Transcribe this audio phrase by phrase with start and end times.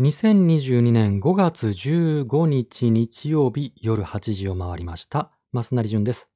[0.00, 5.30] 2022年5月15日日曜日夜8時を回りました。
[5.52, 6.30] 増成淳です。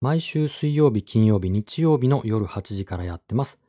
[0.00, 3.60] 毎週水曜日、金曜日、日曜日の夜8時からやってます。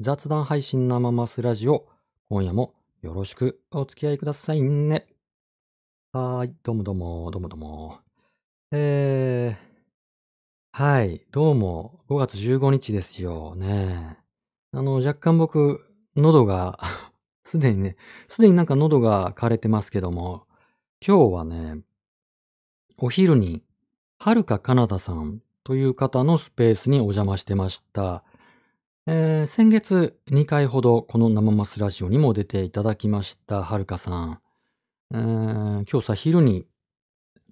[0.00, 1.88] 雑談配信生マスラジオ。
[2.28, 5.06] 今夜もよろしくお付き合いくださいね。
[6.12, 6.54] はーい。
[6.62, 8.00] どうもどうも、どうもどうも。
[8.70, 11.24] えー、はい。
[11.30, 14.18] どうも、5月15日ですよね。
[14.72, 15.80] あの、若干僕、
[16.16, 16.78] 喉が、
[17.46, 20.48] すでにね、すでになんか喉が枯れてますけども、
[21.06, 21.78] 今日はね、
[22.98, 23.62] お昼に、
[24.18, 28.24] はるかかなたさんという方のスペースにお邪魔してました。
[29.06, 34.40] えー先月2回ほどこの生マスラジオにも出ていただきました、はるかさん。
[35.14, 36.66] えー今日さ、昼に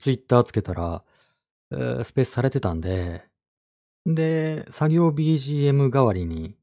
[0.01, 1.05] ツイッターつけたら、
[1.71, 3.25] えースペースされてたんで、
[4.07, 6.57] で、作業 BGM 代わりに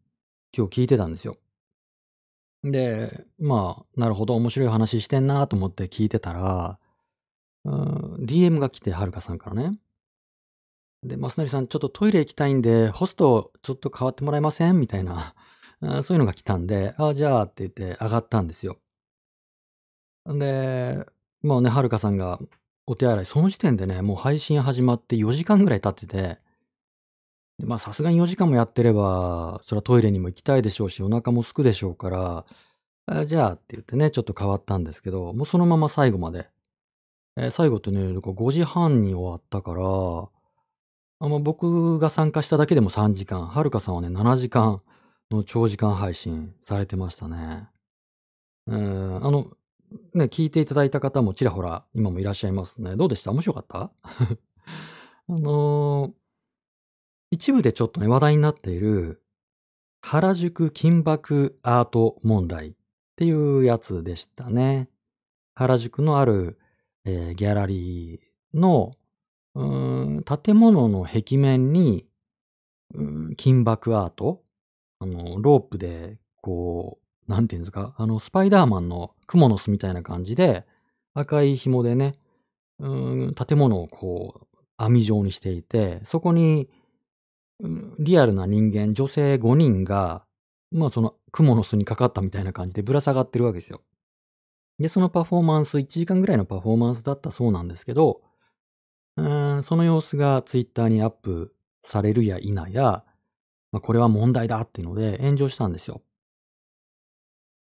[0.56, 1.38] 今日聞いてたんですよ。
[2.64, 6.80] で、まあ、なるほど、面白い話してんなと思って聞いてたら、
[7.66, 9.80] DM が来て、はるかさんからね。
[11.04, 14.80] で、マスナリさん、ちょっとトイレ行きたいんで、ホストちょっと変わってもらえません？
[14.80, 15.34] みたいな、
[16.04, 18.80] そういうのが来たんで、あ、じゃあって言って上がったんですよ。
[20.26, 21.06] で、
[21.42, 22.40] もうね、はるかさんが
[22.86, 26.40] お手洗い、その時点でね、もう配信始まって4時間ぐらい経ってて、
[27.62, 32.46] でまあさすがに4時間もやってれば、それはトイレにも行きたいでしょうし、お腹も空くでしょうから、
[33.06, 36.50] あじゃあって言ってね、ちょっと変わったんですけど、もうそのまま最後まで。
[37.38, 44.82] えー最後ってね、5時半に終わったから、あの僕が参加しただけでも3時間、はるかさんはね、7時間
[45.30, 47.68] の長時間配信されてましたね。
[48.68, 49.46] うん、あの、
[50.16, 52.96] ね、聞いていただいた方もちらほら今もいらっしゃいますね。
[52.96, 53.32] どうでした？
[53.32, 53.92] 面白かった？
[55.30, 56.21] あのー
[57.32, 59.22] 一部でちょっとね、話題になっている
[60.02, 62.74] 原宿金箔アート問題っ
[63.16, 64.90] ていうやつでしたね。
[65.56, 66.60] 原宿のある、
[67.06, 68.92] えーギャラリーの
[69.56, 72.06] うーん建物の壁面に、
[72.94, 74.44] うん金箔アート
[75.00, 80.66] あの、ロープで、こう、なんていうんですか、あの、スパイダーマンのクモの巣みたいな感じで、
[81.16, 82.14] 赤い紐でね、
[82.80, 86.70] うん建物をこう、網状にしていて、そこに、
[88.00, 90.26] リアルな人間、女性5人が、
[90.72, 93.82] まあその、クモの巣にかかったみたいな感じでぶら下がってるわけですよ。
[94.80, 98.22] で、そのパフォーマンス、1時間ぐらいのパフォーマンスだったそうなんですけど、
[99.18, 99.24] う
[99.58, 103.04] んその様子がツイッターにアップされるや否や、
[103.72, 106.02] まあ、これは問題だっていうので炎上したんですよ。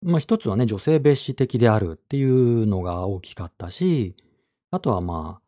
[0.01, 4.15] まあ一つはね、女性蔑視的であるっていうのが大きかったし、
[4.69, 5.41] あとはま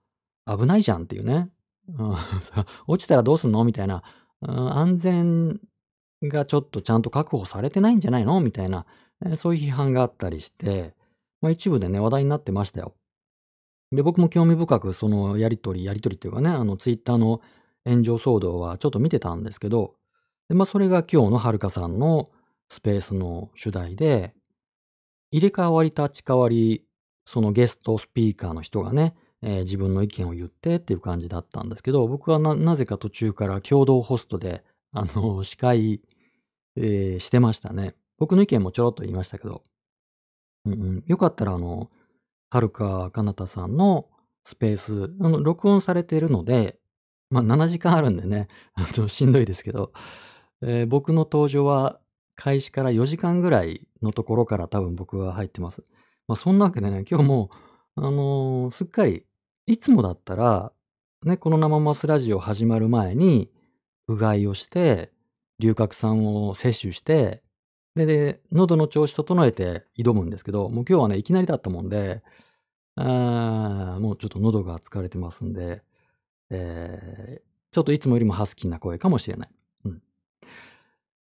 [0.45, 1.51] あ、危ないじゃんっていうね。
[2.87, 4.03] 落ちたらどうすんのみたいな、
[4.41, 5.59] 安全
[6.23, 8.39] がちょっとちゃんと確保されてないんじゃないの？
[8.41, 8.85] みたいな、
[9.35, 10.95] そういう批判があったりして、
[11.41, 12.95] まあ一部でね、話題になってましたよ。
[13.91, 17.41] で、僕も興味深くそのやりとり、やりとりっていうかね、あのツイッターの
[17.85, 19.95] 炎上騒動はちょっと見てたんですけど、
[20.47, 22.29] でまあそれが今日のはるかさんの
[22.69, 24.33] スペースの主題で、
[25.31, 26.85] 入れ替わり立ち替わり、
[27.25, 36.01] そのゲストスピーカーの人がね、えー自分の意見を言ってっていう感じだったんですけど、僕はなぜか途中から共同ホストで、あの、司会、
[36.77, 37.95] えーしてましたね。
[38.17, 39.63] 僕の意見もちょろっと言いましたけど、
[40.65, 41.89] うんうん、よかったらあの、
[42.49, 44.07] はるかかなたさんの
[44.43, 46.79] スペース、あの、録音されているので、
[47.29, 49.93] まあ7時間あるんでね、あのしんどいですけど、
[50.61, 51.99] えー僕の登場は
[52.35, 55.83] 開始から4時間ぐらいのところから多分僕は入ってます。
[56.27, 57.49] まあそんなわけでね、今日も、
[57.95, 59.25] あのーすっかり、
[59.69, 60.71] いつもだったら、
[61.23, 63.51] ね、この生マスラジオ始まる前に、
[64.07, 65.11] うがいをして、
[65.59, 67.43] 龍角散を摂取して、
[67.95, 72.23] で、で、喉の調子整えて挑むんですけど、もう今日はね、いきなりだったもんで、
[72.95, 75.83] あもうちょっと喉が疲れてますんで、
[76.51, 79.49] えーちょっといつもよりもハスキーな声かもしれない。
[79.85, 80.01] うん。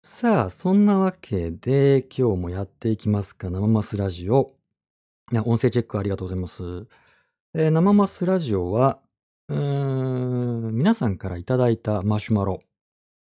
[0.03, 4.55] さあ、そんなわけで、今日もやっていきますか、生マスラジオ。
[5.33, 6.87] 音声チェックありがとうございます。
[7.57, 8.99] えー生マスラジオは、
[9.49, 12.59] 皆さんからいただいたマシュマロ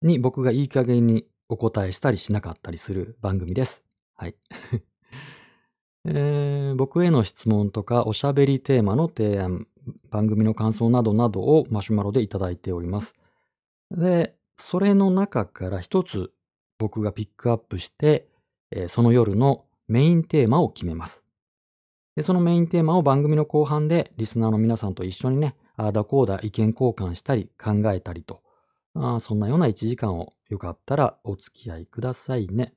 [0.02, 3.84] に僕がいい加減にお答えしたりしなかったりする番組です。
[4.16, 4.34] はい。
[6.04, 9.68] えー僕への質問とかおしゃべりテーマの提案、
[10.10, 13.14] 番組の感想などなどをマシュマロでいただいております。
[13.92, 16.32] で、それの中から一つ
[16.78, 18.28] 僕がピックアップして、
[18.72, 21.22] えーその夜のメインテーマを決めます。
[22.18, 28.42] で、そのメインテーマを番組の後半でリスナーの皆さんと一緒にね、ああだこうだ意見交換したり考えたりと、
[28.96, 32.74] あそんなような1時間をよかったらお付き合いくださいね。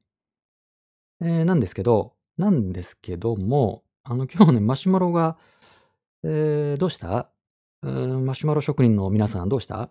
[1.24, 5.38] えーなんですけど、なんですけども、あの、今日ね、マシュマロが、
[6.24, 7.32] えー、どうした？
[7.82, 9.90] うーん、マシュマロ職人の皆さんどうした？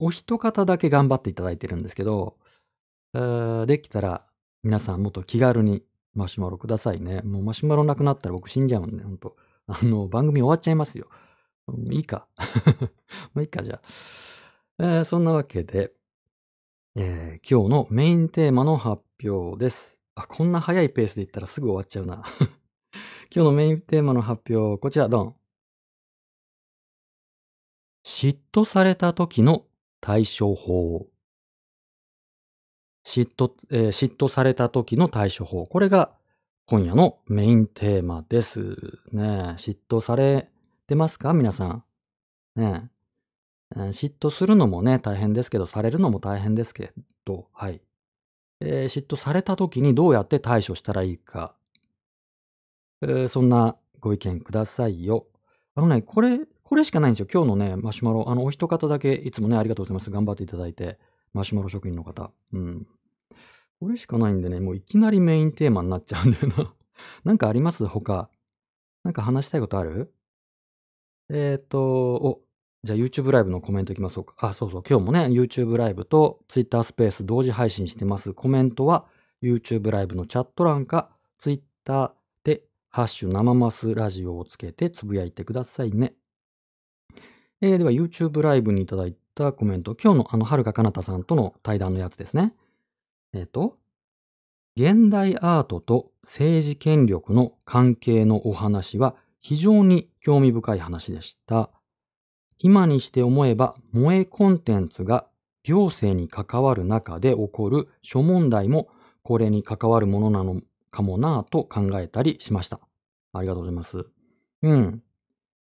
[0.00, 2.36] お一方だけ頑張っていただいてるんですけど、
[3.12, 4.26] できたら
[4.64, 5.84] 皆さんもっと気軽に
[6.14, 7.22] マシュマロくださいね。
[7.22, 9.36] もうマシュマロなくなったら僕死んじゃうんで、ほんと。
[9.66, 11.08] あの、番組終わっちゃいますよ。
[11.90, 12.26] いいか。
[13.34, 13.82] まあいいか、じゃあ。
[14.78, 15.92] えーそんなわけで、
[16.96, 19.98] えー今日のメインテーマの発表です。
[20.14, 22.22] あ、こんな早いペースでいったらすぐ終わっちゃうな。
[23.34, 25.36] 今日のメインテーマの発表、こちら、ドン。
[28.04, 29.66] 嫉妬された時の
[30.00, 31.09] 対処法。
[33.04, 35.66] 嫉妬、えー嫉妬された時の対処法。
[35.66, 36.12] これが
[36.66, 38.60] 今夜のメインテーマです。
[39.12, 40.48] ね嫉妬され
[40.86, 41.32] てますか？
[41.32, 41.84] 皆さん。
[42.56, 42.90] ね
[43.76, 46.92] えー嫉妬するのもね、大変ですけど、されるのも大変ですけ
[47.24, 47.80] ど、はい。
[48.60, 51.54] えー嫉妬された時にどうやって対処したらいいか。
[53.02, 55.26] えーそんなご意見くださいよ。
[55.74, 57.26] あのね、これ、これしかないんですよ。
[57.32, 58.28] 今日のね、マシュマロ。
[58.28, 60.10] あの、お一方だけ、いつもね、ありがとうございます。
[60.10, 60.98] 頑張っていただいて。
[61.32, 62.32] マシュマロ職員の方。
[62.52, 62.86] うん。
[63.80, 66.74] これしかないんでね、もういきなりメインテーマになっちゃうんだよな。
[67.24, 67.86] なんかあります？
[67.86, 68.30] 他。
[69.04, 70.12] なんか話したいことある？
[71.30, 72.42] えっ、と、お、
[72.82, 74.34] じゃあ YouTube ライブのコメントいきましょうか。
[74.38, 74.82] あ、そうそう。
[74.88, 78.34] 今日もね、YouTube ライブと Twitter スペース同時配信してます。
[78.34, 79.06] コメントは
[79.42, 86.14] YouTube ライブのチャット欄か Twitter でハッシュ生マスラジオをつけてつぶやいてくださいね。
[87.62, 89.96] えーでは YouTube ライブにいただいてたコメント。
[90.00, 92.54] 今日のあの、はるかかなたさんとの対談のやつですね。
[93.32, 93.78] えっ、と、
[94.76, 101.70] 現代アートと政治権力の関係のお話は非常に興味深い話でした。
[102.58, 105.26] 今にして思えば、萌えコンテンツが
[105.62, 108.88] 行政に関わる中で起こる諸問題も
[109.22, 110.60] これに関わるものなの
[110.90, 112.80] かもなぁと考えたりしました。
[113.32, 114.06] ありがとうございます。
[114.62, 115.02] うん。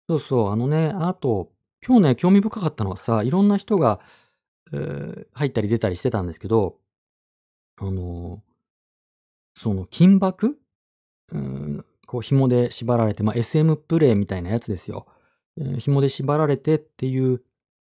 [0.07, 1.51] そうそう、あのね、あと、
[1.85, 3.99] 今日ね、興味深かったのはさ、いろんな人が、
[4.73, 6.77] えー入ったり出たりしてたんですけど、
[7.77, 8.41] あの
[9.53, 10.57] その金箔？
[11.31, 15.05] うん、こう紐で縛られて、まあ、SM プレイみたいなやつですよ。
[15.57, 17.43] えー紐で縛られてっていう、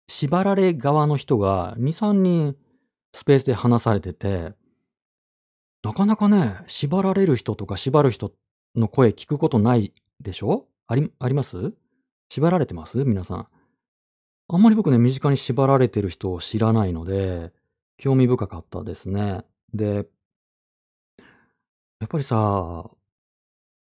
[0.09, 2.57] 縛られ側の人が2、3人
[3.13, 4.55] スペースで話されてて、
[5.83, 8.33] なかなかね、縛られる人とか縛る人
[8.77, 10.67] の声聞くことないでしょ？
[10.87, 11.73] あり、あります？
[12.29, 13.05] 縛られてます？
[13.05, 13.49] 皆さん。
[14.53, 17.53] あんまり僕ね、身近に縛られてる人を知らないので、
[17.99, 19.45] 興味深かったですね。
[19.73, 20.09] で、
[22.01, 22.91] やっぱりさ、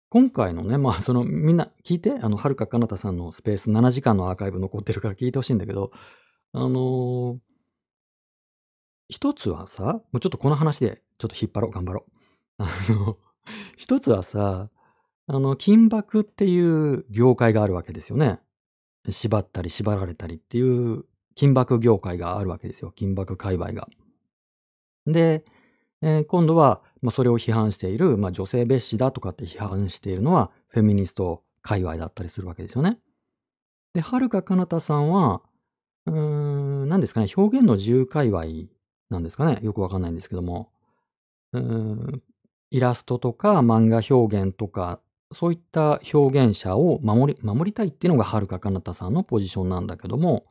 [0.10, 5.92] 今回のね、まあ、その、みんな聞いて、あの、はるかかなたさんのスペース7時間のアーカイブ残ってるから聞いてほしいんだけど、
[6.54, 7.38] あのー
[9.10, 12.64] 一つはさ、もうちょっとこの話でちょっと引っ張ろう、頑張ろう。
[12.64, 13.18] あの、
[13.78, 14.70] 一つはさ、
[15.28, 18.40] あの、金箔っていう業界があるわけですよね。
[19.10, 20.62] 縛ったり縛られたりってい
[20.94, 21.06] う
[21.36, 22.92] 金箔業界があるわけですよ。
[22.92, 23.88] 金箔界隈が。
[25.06, 25.44] で、
[26.02, 33.00] えー今度は、まあ、それを批判している、まあ、女性蔑視だとかって批判しているのはフェミニスト界隈だったりするわけですよね。
[33.94, 35.42] で、はるかかなたさんは、
[36.08, 38.46] うーん、何ですかね、表現の自由界隈
[39.10, 39.60] なんですかね。
[39.64, 40.72] よくわかんないんですけども。
[41.54, 42.24] うーん、
[42.72, 45.02] イラストとか漫画表現とか、
[45.32, 50.44] そういった表現者を守り、守りたいっていうのがはるかかなたさんのポジションなんだけども、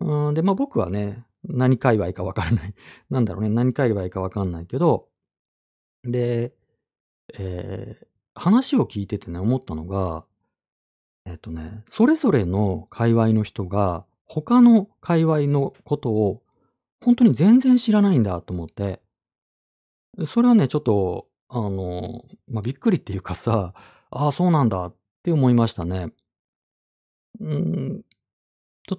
[0.00, 2.74] うん、で、まあ僕はね、何界隈かわからない。
[3.10, 5.08] なんだろうね、何界隈かわかんないけど、
[6.04, 6.54] で、
[7.38, 10.24] えー話を聞いててね、思ったのが、
[11.24, 16.42] えっとね、それぞれの界隈の人が、他の界隈のことを、
[17.02, 19.00] 本当に全然知らないんだと思って、
[20.26, 23.72] それはね、ちょっと、あの、まあ、びっくりっていうかさ、
[24.10, 26.12] ああ、そうなんだって思いましたね。
[27.40, 28.02] うん、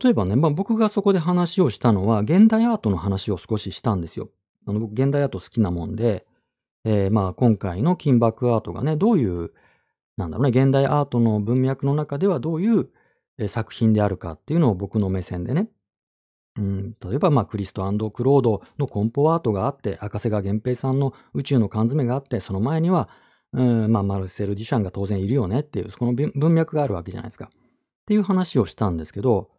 [0.01, 4.29] 例えばね、まあ、僕がそこで話をしたのは、現代アートの話を少ししたんですよ。
[4.65, 6.25] あの、僕、現代アート好きなもんで、
[6.83, 9.51] えーまあ、今回の金箔アートがね、どういう、
[10.17, 12.89] なんだろうね、現代アートの文脈の中ではどういう
[13.47, 15.69] 作品であるかっていうのを僕の目線でね、
[16.57, 23.09] うん、例えば、まあ、クリストクロードのコンポアートがあって、赤瀬川源平さんの宇宙の缶詰があって、その前には、
[23.53, 27.45] うん、まあ、マルセル・デュシャンが当然いるよねっていう、そこの文脈があるわけじゃないですか。
[27.45, 27.49] っ
[28.07, 29.49] ていう話をしたんですけど、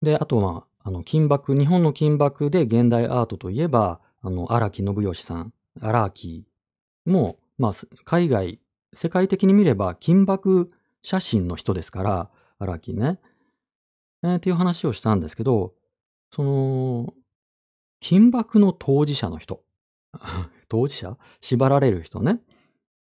[0.00, 6.46] で、あとは、あの、金箔、日本の金箔で現代アートといえば、あの、荒木信義さん、荒木
[7.06, 7.72] も、まあ、
[8.04, 8.60] 海外、
[8.94, 10.68] 世界的に見れば金箔
[11.02, 13.20] 写真の人ですから、荒木ね。
[14.22, 15.74] えーっていう話をしたんですけど、
[16.32, 17.14] その、
[18.00, 19.62] 金箔の当事者の人。
[20.68, 21.18] 当事者？
[21.40, 22.40] 縛られる人ね。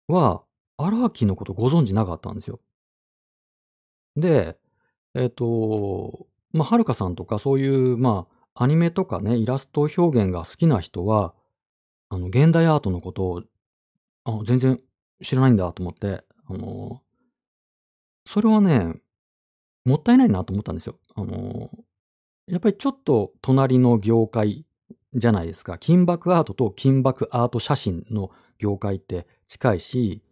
[0.08, 0.44] は、
[0.78, 2.60] 荒木のことご存知なかったんですよ。
[4.16, 4.58] で、
[5.14, 11.34] えっと、ま、はるかさんとかそういう、まあ、アニメとかね、イラスト表現が好きな人は、
[12.10, 13.42] あの、現代アートのことを、
[14.24, 14.80] あ、全然
[15.22, 17.02] 知らないんだと思って、あの、
[18.26, 18.94] それはね、
[19.84, 20.98] もったいないなと思ったんですよ。
[21.14, 21.70] あの、
[22.50, 24.66] やっぱりちょっと隣の業界
[25.14, 25.78] じゃないですか。
[25.78, 30.22] 金箔アートと金箔アート写真の業界って近いし、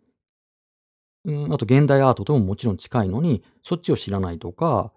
[1.24, 4.92] うん、あと現代アートとももちろん近いのに、そっちを知らないとか、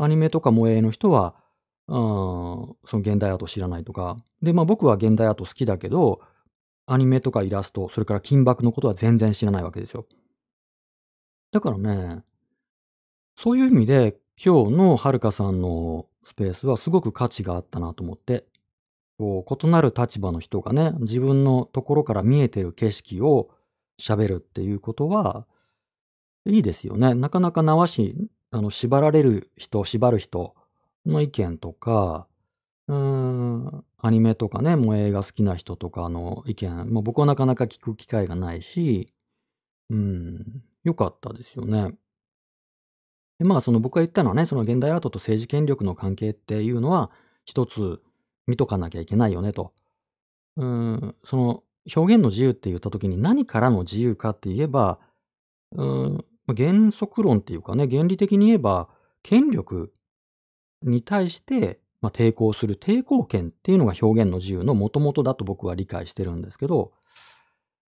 [0.00, 1.36] アニメとか萌えの人は、
[1.88, 4.16] ああ、その現代アートを知らないとか。
[4.42, 6.20] で、まあ、僕は現代アート好きだけど、
[6.86, 10.06] アニメとかイラスト、それから金箔のことは全然知らないわけですよ。
[11.52, 12.22] だからね、
[13.36, 18.46] そういう意味で、今日のはるかさんのスペースはすごく価値があったなと思って。
[19.16, 23.50] こう、異なる立場の人がね、自分のところから見えてる景色を
[24.00, 25.46] 喋るっていうことは、
[26.46, 27.14] いいですよね。
[27.14, 28.16] なかなか縄し
[28.50, 30.56] あの、縛られる人、縛る人
[31.06, 32.26] の意見とか、
[32.88, 39.12] うーん、アニメとかね、もう映画好きな人とかの意見、ま、僕はなかなか聞く機会がないし、
[39.90, 41.94] うん、良かったですよね。
[43.38, 47.10] で、まあ、その僕が言ったのはね、その現代アートと政治権力の関係っていうのは、
[47.44, 48.00] 一つ
[48.46, 49.72] 見とかなきゃいけないよねと。
[50.56, 51.62] うん、その
[51.94, 54.98] 表現の自由って言った時に何からの自由かって言えば、
[55.72, 56.24] うん、
[56.56, 58.88] 原則論っていうかね、原理的に言えば、
[59.22, 59.92] 権力
[60.82, 66.92] に対して、まあ、抵抗する抵抗権っていうのが表現の自由の元々だと僕は理解してるんですけど、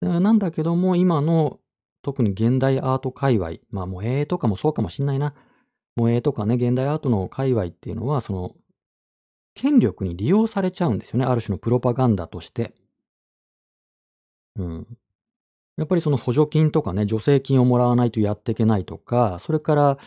[0.02, 1.60] なんだけども、今の
[2.08, 5.34] 特に現代アート界隈、まあ、萌えとかもそうかもしんないな。
[5.98, 8.56] 萌えとかね、現代アートの界隈っていうのは、その、
[9.54, 12.74] 権力に利用されちゃうんですよね、ある種のプロパガンダとして。
[14.56, 14.98] うん。
[15.76, 19.98] やっぱりその補助金とかね、助成金をもらわないとやっていけないとか、それから、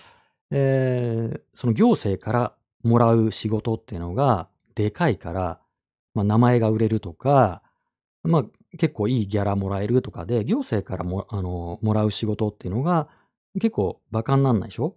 [0.50, 5.60] ええ、その行政からもらう仕事っていうのがでかいから、
[6.14, 7.62] まあ、名前が売れるとか、
[8.22, 8.44] まあ、
[8.78, 13.08] 結構いいギャラもらえるとかで、行政からもあの、もらう仕事っていうのが
[13.54, 14.96] 結構馬鹿んなんないでしょ？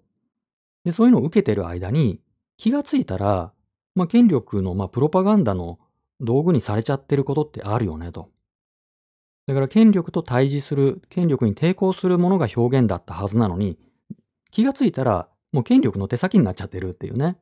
[0.84, 2.20] で、そういうのを受けてる間に、
[2.58, 3.52] 気が付いたら、
[3.96, 5.80] まあ、権力の、まあ、プロパガンダの
[6.20, 8.30] 道具にされちゃってることってあるよねと。
[9.48, 13.78] だから権力と対峙する、権力に抵抗するものが表現だったはずなのに、
[14.52, 17.38] 気が付いたら、もう権力の手先になっちゃってるっていうね。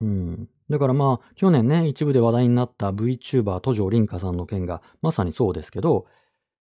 [0.00, 0.48] うん。
[0.70, 6.06] だからまあ、去年ね、一部で話題になった VTuber 都城凛果さんの件がまさにそうですけど、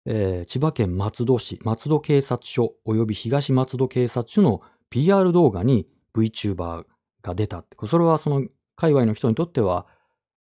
[0.07, 6.85] ええ、千葉県松戸市、松戸警察署及び東松戸警察署の PR 動画に VTuber
[7.23, 8.47] が出たって、それはその
[8.77, 9.87] 界隈の人にとっては、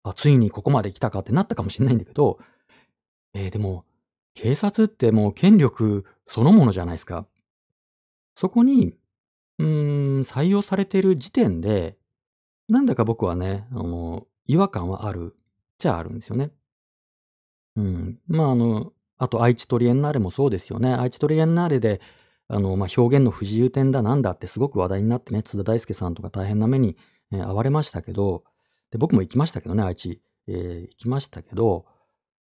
[0.03, 2.39] あ、ついにここまで来たかってなったかもしんないんだけど、
[3.33, 3.83] ええ、でも、
[4.33, 7.27] 警察ってもう権力そのものじゃないですか。
[8.35, 8.93] そこに、
[9.59, 11.97] うーん、採用されてる時点で、
[12.69, 15.43] なんだか僕はね、あの、違和感はあるっ
[15.77, 16.51] ちゃあるんですよね。
[17.75, 18.19] うん。
[18.27, 20.93] まあ、あの、あと愛知トリエンナーレもそうですよね。
[20.93, 22.01] 愛知トリエンナーレで、
[22.47, 26.97] あの、ま、表現の不自由展だなんだってすごく話題になってね、津田大介さんとか大変な目に、
[27.31, 28.43] え、遭われましたけど、
[28.91, 30.21] で、僕も行きましたけどね、愛知。
[30.47, 31.85] ええ、行きましたけど、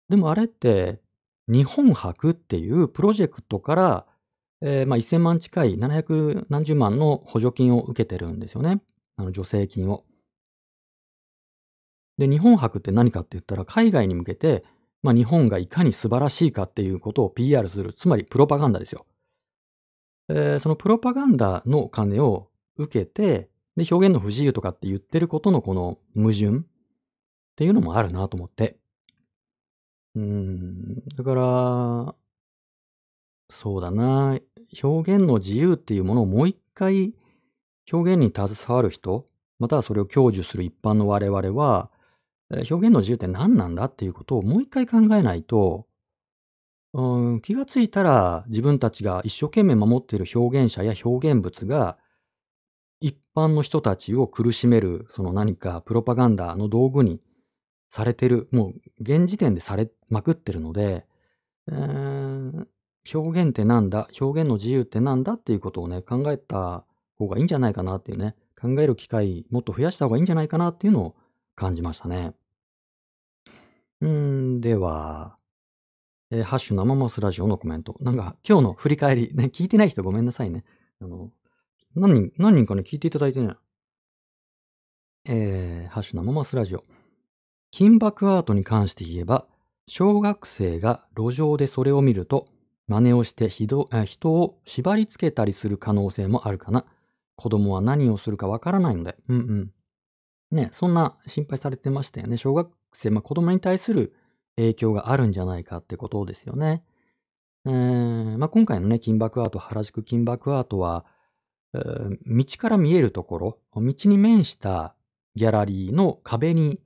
[0.09, 1.01] でもあれって、
[1.49, 4.07] 日本博っていうプロジェクトから、
[4.63, 8.83] ええ、ま、1000万近い700何十万の補助金を受けてるんですよね。
[9.21, 10.05] あの、助成金を。
[12.19, 14.65] で、日本博って何かって言ったら、海外に向けて、
[15.03, 19.07] ま、日本がいかに素晴らしいかっていうことを PR する、つまりプロパガンダですよ。
[20.29, 26.61] ええ、そのプロパガンダの金を受けて、で、表現の不自由とかって言ってることのこの矛盾っ
[27.57, 28.79] ていうのもあるなと思って。
[30.15, 32.15] うん、だから
[33.49, 34.39] そうだな、
[34.83, 37.15] 表現の自由っていうものをもう一回
[37.93, 39.27] 表現に携わる人、
[39.59, 41.91] またはそれを享受する一般の我々は、
[42.51, 45.87] 表現の自由って何なんだっていうことをもう一回考えないと、
[46.93, 51.99] うん、気が付いたら自分たちが一生懸命守っている表現者や表現物が、
[53.01, 57.21] 一般の人たちを苦しめる、その何かプロパガンダの道具に
[57.89, 61.07] されてる、もう現時点でされまくってるので、
[61.71, 62.67] ええ、
[63.15, 66.85] 表現ってなんだ、表現の自由ってなんだっていうことをね、考えた
[67.25, 71.17] 方がいいんじゃないかなっていうね、考える機会もっと増やした方がいいんじゃないかなっていうのを
[71.55, 72.35] 感じましたね。
[74.01, 75.37] うん、では、
[76.31, 77.97] え、ハッシュ生マスラジオのコメント。
[78.01, 80.65] なんか今日の振り返り、ね、聞いてない人ごめんなさいね。
[81.01, 81.31] あの、
[81.95, 83.55] 何人何人かに聞いていただいてね。
[85.27, 86.83] ええ、ハッシュ生マスラジオ。
[87.73, 89.47] 金箔アートに関して言えば、
[89.87, 92.47] 小学生が路上でそれを見ると、
[92.87, 96.85] 真似をしてひどえ人を縛り付けたりする可能性もあるかな。
[97.41, 99.17] 子供は何をするかわからないので。
[99.29, 99.71] うんうん。
[100.51, 102.37] ね、そんな心配されてましたよね。
[102.37, 104.15] 小学生、まあ、子供に対する
[104.57, 106.85] 影響があるんじゃないかってことですよね。
[107.65, 111.07] えーまあ、今回のね、金箔アート、原宿金箔アートは、
[111.73, 114.95] えー道から見えるところ、道に面した
[115.35, 116.79] ギャラリーの壁に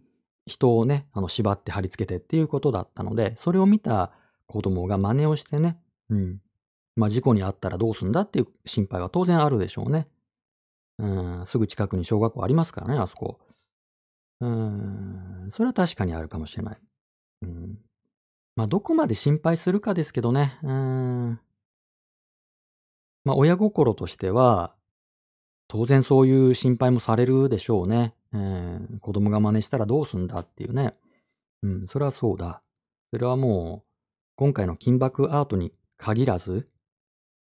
[0.46, 4.12] 人をね、あの縛って貼り付けてっていうことだったので、それを見た
[4.46, 5.78] 子供が真似をしてね、
[6.10, 6.40] うん。
[6.94, 10.06] まあ、事故に遭ったらどうすんだっていう心配は当然あるでしょうね。
[10.98, 11.06] う
[11.42, 13.38] ん、すぐ近くに小学校ありますからね、あそこ。
[14.40, 16.78] うん、それは確かにあるかもしれない。
[17.42, 17.78] うん。
[18.56, 20.58] まあ、どこまで心配するかですけどね。
[20.62, 21.40] うん。
[23.24, 24.74] まあ、親心としては、
[25.68, 28.14] 当然そういう心配もされるでしょうね。
[28.32, 30.94] えー子供が真似したらどうすんだっていうね。
[31.62, 32.62] うん、それはそうだ。
[33.12, 33.88] それはもう、
[34.36, 36.66] 今回の金箔アートに限らず、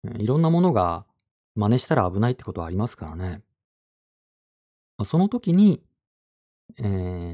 [0.02, 1.04] うんいろんなものが
[1.54, 3.42] 真似したら危ないってことはありますからね。
[4.98, 5.82] まその時に、
[6.78, 6.82] え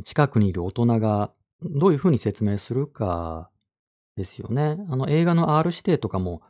[0.00, 1.32] ー近くにいる大人が
[1.62, 3.50] どういうふうに説明するか
[4.16, 4.78] ですよね。
[4.90, 6.42] あの映画の R 指定とかも、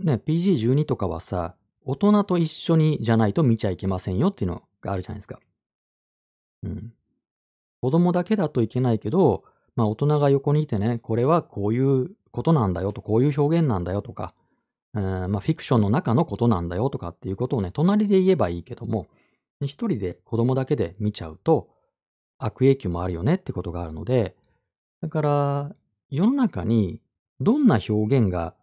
[0.00, 5.38] ね、PG12 とかはさ、大人と一緒にじゃないと見ちゃいけませんよっていうのがあるじゃないですか。
[6.62, 6.92] うん。
[7.80, 9.44] 子供だけだといけないけど、
[9.76, 14.34] まあ大人が横にいてね、これはこういうことなんだよと、こういう表現なんだよとか、
[14.94, 19.06] えーまあフィクションの中のことなんだよとかっていうことをね、隣で言えばいいけども、
[19.60, 21.68] 一人で子供だけで見ちゃうと
[22.38, 24.36] 悪影響もあるよねってことがあるので、
[25.00, 25.72] だから
[26.10, 27.00] 世の中に
[27.40, 28.54] どんな表現が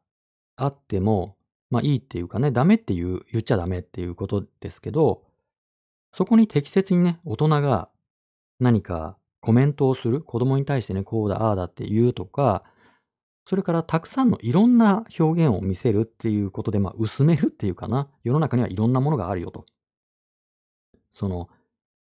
[0.56, 1.36] あっても、
[1.70, 5.24] まあいいっていうかね、ダメっていう、言っちゃダメっていうことですけど、
[6.12, 7.90] そこに適切にね、大人が
[8.60, 12.64] 何かコメントをする、子供に対してね、こうだ、ああだって言うとか、
[13.52, 19.66] それからたくさんのいろんな表現を見せるっていうことで、まあ薄めるっていうかな、世の中にはいろんなものがあるよと。
[21.12, 21.50] その、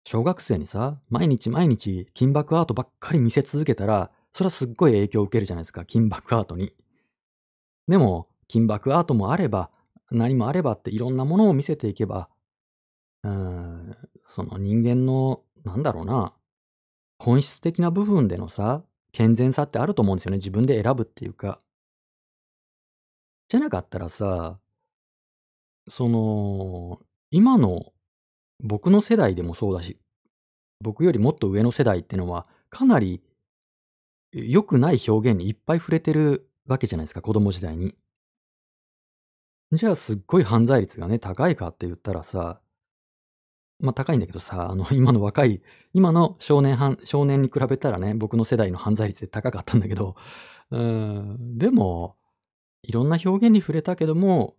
[0.07, 6.73] 小学生にさ、毎日毎日金箔アートばっかり見せ続けたら、それはすっごい影響を受けるじゃないですか、金箔アートに。
[7.89, 9.71] でも、金箔アートもあれば、
[10.11, 12.31] 何もあればっていろんなものを見せていけば、
[13.23, 16.33] うん、その人間の、なんだろうな、
[17.19, 18.83] 本質的な部分でのさ、
[19.15, 20.39] 健全さってあると思うんですよね。
[20.39, 21.61] 自分で選ぶっていうか。
[23.49, 24.59] じゃなかったらさ、
[25.89, 27.01] その、
[27.31, 27.93] 今の
[28.61, 30.01] 僕の世代でもそうだし、
[30.81, 33.23] 僕よりもっと上の世代ってのは、かなり
[34.33, 37.95] 良くない表現にいっぱい触れてるわけじゃないですか、子供時代に。
[39.71, 42.61] じゃあすっごい犯罪率がね、高いかって言ったらさ、
[43.81, 50.17] まあ高いんだけどさ、あの、 今の若い、今の少年犯、少年に比べたらね、僕の世代の犯罪率で高かったんだけど、
[50.71, 52.17] うん、でも、
[52.83, 54.57] いろんな表現に触れたけども、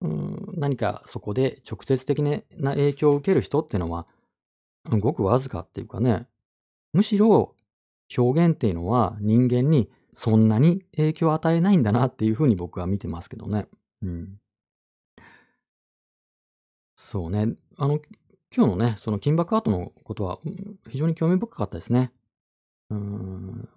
[0.00, 4.06] うん、何かそこで直接的な影響を受ける人っていうのは、
[5.00, 6.26] ごくわずかっていうかね、
[6.92, 7.54] むしろ
[8.16, 13.66] 表現っていうのは人間にそんなに影響を与えないんだなっていうふうに僕は見てますけどね。
[14.02, 14.40] うん。
[16.96, 17.54] そうね。
[17.76, 18.00] あの、
[18.58, 20.40] 今日のね、その金箔アートのことは
[20.88, 22.10] 非常に興味深かったですね。
[22.90, 23.68] うん。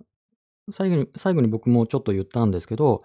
[0.72, 3.04] 最後に、最後に僕もちょっと言ったんですけど、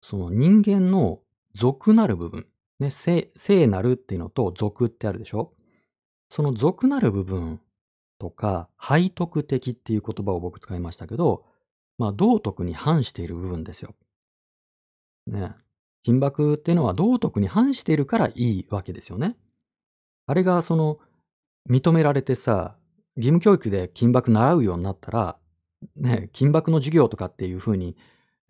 [0.00, 1.20] その人間の
[1.54, 2.46] 俗なる部分、
[2.80, 5.52] ね、聖、聖なるっていうのと俗ってあるでしょ？
[6.30, 7.60] その俗なる部分
[8.18, 11.44] とか、背徳的っていう言葉を僕使いましたけど、
[11.96, 13.94] まあ道徳に反している部分ですよ。
[15.28, 15.54] ね。
[16.02, 19.36] 金箔っていうのは道徳に反しているからいいわけですよね。
[20.28, 21.00] あれがその
[21.70, 22.76] 認められてさ、
[23.16, 25.38] 義務教育で金箔習うようになったら、
[25.96, 27.96] ね、金箔の授業とかっていうふうに、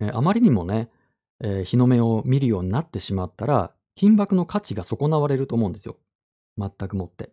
[0.01, 0.89] えーあまりにもね、
[1.41, 5.97] えー日の目を見るようになってしまったら、金箔の価値が損なわれると思うんですよ。
[6.57, 7.31] 全くもって。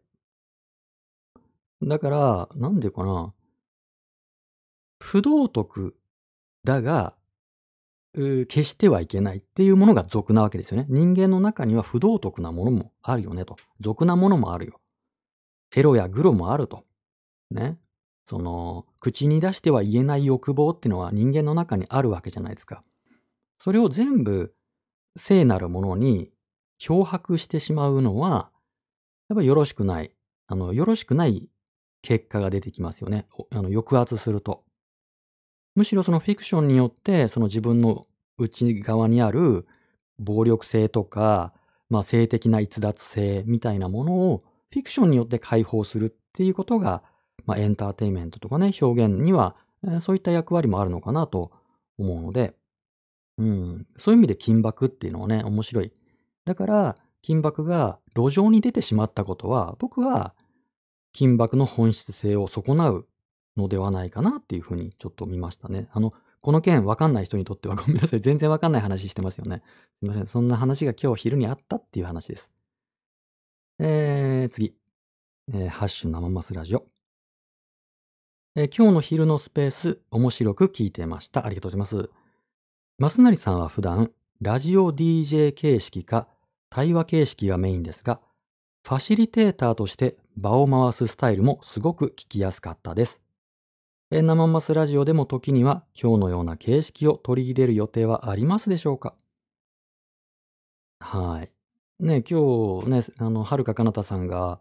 [1.83, 3.33] だから、なんていうかな、
[4.99, 5.97] 不道徳
[6.65, 7.16] だが、
[8.17, 10.87] うー決してはいけないっていうものが俗なわけですよね。
[10.89, 13.57] 人間の中には不道徳なものもあるよねと。
[13.81, 14.81] 俗なものもあるよ。
[15.75, 16.85] エロやグロもあると。
[17.51, 17.79] ね。
[18.25, 22.83] その、口に出しては言えない欲望っていうのは人間の中にあるわけじゃないですか。
[23.59, 24.55] それを全部
[25.17, 26.33] 聖なるものに
[26.79, 28.51] 漂白してしまうのは、
[29.29, 30.13] やっぱよろしくない。
[30.49, 31.49] あの、よろしくない
[32.03, 33.27] 結果が出てきますよね。
[33.51, 34.66] あの抑圧すると。
[35.77, 38.05] むしろそのフィクションによって、その自分の
[38.39, 39.67] 内側にある
[40.19, 41.53] 暴力性とか、
[41.89, 44.41] まあ性的な逸脱性みたいなものを
[44.73, 47.03] フィクションによって解放するっていうことが、
[47.45, 51.53] まあエンターテインメントとかね、表現には、えーそういった役割もあるのかなと
[51.99, 52.55] 思うので、
[53.39, 53.87] うん。
[53.99, 55.93] そういう意味で金箔っていうのはね、面白い。
[56.45, 60.35] だから、金箔が路上に出てしまったことは、僕は
[61.13, 63.09] 金箔の本質性を損なう
[63.57, 65.89] のではないかなっていうふうにちょっと見ましたね。
[65.93, 68.21] あの、この件わかんない人にとってはごめんなさい。
[68.21, 69.63] 全然わかんない話してますよね。
[70.01, 70.27] すいません。
[70.27, 72.51] そんな話が今日昼にあったっていう話です。
[73.79, 74.75] えー、次。
[75.53, 76.87] えー、ハッシュ生マスラジオ。
[78.57, 81.45] えー、今日の昼のスペース、面白く聞いてました。
[81.45, 82.11] ありがとうございます。
[82.99, 86.29] 増成さんは普段、ラジオ DJ 形式か
[86.71, 88.21] 対話形式がメインですが、
[88.87, 93.21] ファシリテーターとして場を回すスタイルもすごく聞きやすかったです。
[94.13, 99.15] えー、生マスラジオでも時には今日のような形式を取り入れる予定はありますでしょうか？
[101.01, 101.51] はい。
[101.99, 104.61] ね、今日ね、あの、はるかかなたさんが、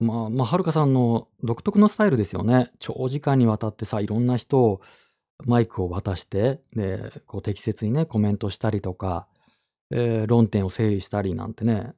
[0.00, 2.72] まあ、まあ、はるかさんの独特のスタイルですよね。
[2.80, 4.80] 長時間にわたってさ、いろんな人を
[5.44, 9.28] マイクを渡して、で、こう適切にね、コメントしたりとか、
[9.92, 11.92] えー論点を整理したりなんてね、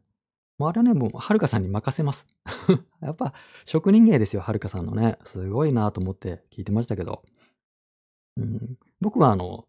[0.60, 2.26] もうあれはね、もうはるかさんに任せます。
[3.00, 3.32] やっぱ
[3.64, 5.16] 職人芸ですよ、はるかさんのね。
[5.24, 7.22] すごいなと思って聞いてましたけど。
[8.36, 9.66] うん、僕はあの、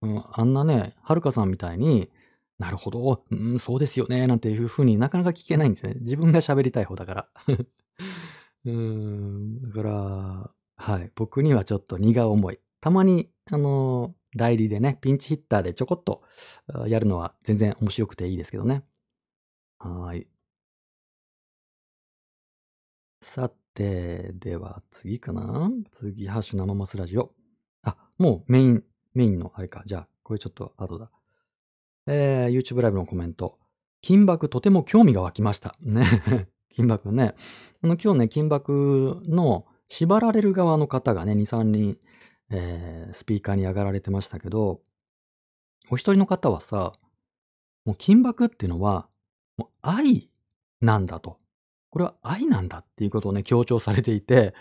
[0.00, 2.10] うん、あんなね、はるかさんみたいに、
[2.58, 5.96] なるほど、うん、そうですよね、なんていう風になかなか聞けないんですよね。
[6.00, 7.28] 自分が喋りたい方だから。
[8.64, 12.58] うん、だから、はい、僕にはちょっと荷が重い。
[12.80, 16.22] たまに、あの、代理でね、ピンチヒッターでちょこっと
[16.86, 18.84] やるのは全然面白くていいですけどね。
[19.78, 20.26] はい。
[23.20, 27.32] さて、では次かな次、ハッシュ生マスラジオ。
[27.82, 29.82] あ、もうメイン、メインのあれか。
[29.86, 31.10] じゃあ、これちょっと後だ。
[32.08, 33.58] えー、YouTube ライブのコメント。
[34.00, 35.76] 金箔とても興味が湧きました。
[35.82, 36.48] ね。
[36.70, 37.34] 金箔ね。
[37.82, 41.98] あの、今日ね、金箔の縛られる側の方がね、2、3人、
[42.50, 44.80] えー、スピーカーに上がられてましたけど、
[45.90, 46.92] お一人の方はさ、
[47.84, 49.08] もう金箔っていうのは、
[49.82, 50.30] 愛
[50.80, 51.38] なんだと。
[51.90, 54.54] これは愛なんだっていうことをね、強調されていて、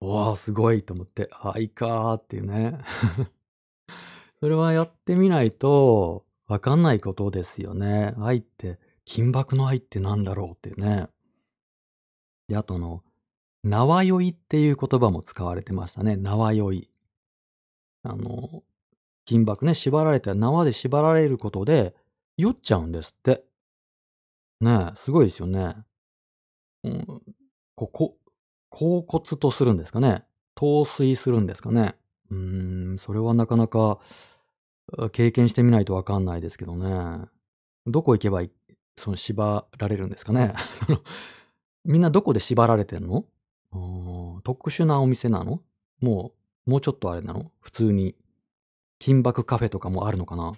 [0.00, 2.78] わあ、すごいと思って、愛かーっていうね。
[4.40, 8.14] それはやってみないと、わかんないことですよね。
[8.18, 11.08] 愛って、金箔の愛ってなんだろうっていうね。
[12.46, 13.02] で、あとの、
[13.64, 16.16] 縄酔いっていう言葉も使われてましたね。
[16.16, 16.90] 縄酔い。
[18.04, 18.62] あの、
[19.24, 21.94] 金箔ね、縛られて、縄で縛られることで、
[22.36, 23.44] 酔っちゃうんですって。
[24.60, 25.76] ね、すごいですよね。
[26.84, 27.22] うん、
[27.74, 28.16] ここ、
[28.70, 30.24] 恍惚とするんですかね。
[30.54, 31.94] 陶酔するんですかね。
[32.30, 33.98] うーん、それはなかなか
[35.12, 37.26] 経験してみないとわかんないですけどね。
[37.86, 38.50] どこ行けばい
[38.96, 40.54] その縛られるんですかね。
[41.84, 43.24] みんなどこで縛られてんの？
[44.42, 45.62] 特殊なお店なの？
[46.00, 46.32] も
[46.66, 47.52] う、もうちょっとあれなの？
[47.60, 48.16] 普通に。
[48.98, 50.54] 金箔カフェとかもあるのかな？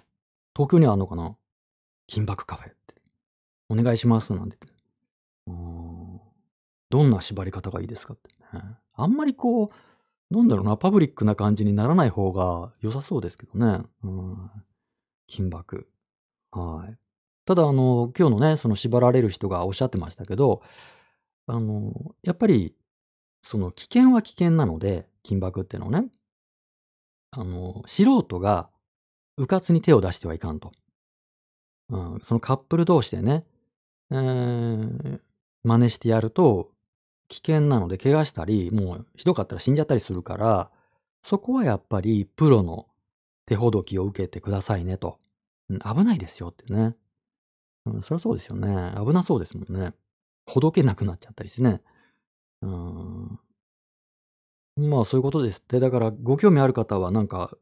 [0.55, 1.37] 東京にはあるのかな？
[2.07, 2.73] 金箔カフェ。
[3.71, 4.57] お願いしますなんて。
[6.89, 8.63] どんな縛り方がいいですかってね。
[8.93, 9.71] あんまりこ
[10.31, 13.83] う、なんだろうな、パブリックな感じにならない方が良さそうですけどね。
[14.03, 14.51] うん。
[15.27, 15.87] 金箔。
[16.51, 16.97] はい。
[17.45, 20.61] ただ、あの、今日のね、その縛られる人がおっしゃってましたけど、
[21.47, 22.75] あの、やっぱり、
[23.41, 26.09] その危険は危険なので、金箔っていうのはね、
[27.31, 28.69] あの、素人が
[29.37, 30.71] 迂闊に手を出してはいかんと。
[31.89, 33.45] うん、そのカップル同士でね、
[34.11, 35.19] えー、
[35.63, 36.71] 真似してやると、
[37.27, 40.69] 危険なので怪我したり、もうひどかったら死んじゃったりするから、
[41.23, 42.87] そこはやっぱりプロの
[43.45, 45.17] 手ほどきを受けてくださいねと。
[45.69, 46.95] うん、危ないですよってね。
[47.85, 48.93] うん、そりゃそうですよね。
[48.97, 49.93] 危なそうですもんね。
[50.45, 51.81] ほどけなくなっちゃったりしてね。
[52.61, 53.39] うん。
[54.77, 55.79] まあそういうことですって。
[55.79, 57.55] だからご興味ある方はなんか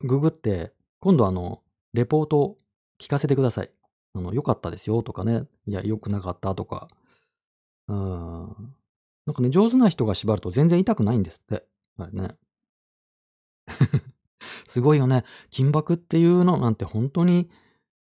[0.00, 1.62] ググって、今度あの、
[1.92, 2.56] レポート
[3.00, 3.70] 聞かせてください。
[4.14, 5.44] あの、良かったですよとかね。
[5.66, 6.88] いや、良くなかったとか。
[7.88, 8.74] うん。
[9.26, 11.64] なんかね、上手な人が縛ると全然痛くないんですって。
[11.98, 12.36] あれね。
[14.66, 15.24] すごいよね。
[15.50, 17.50] 金箔っていうのなんて本当に、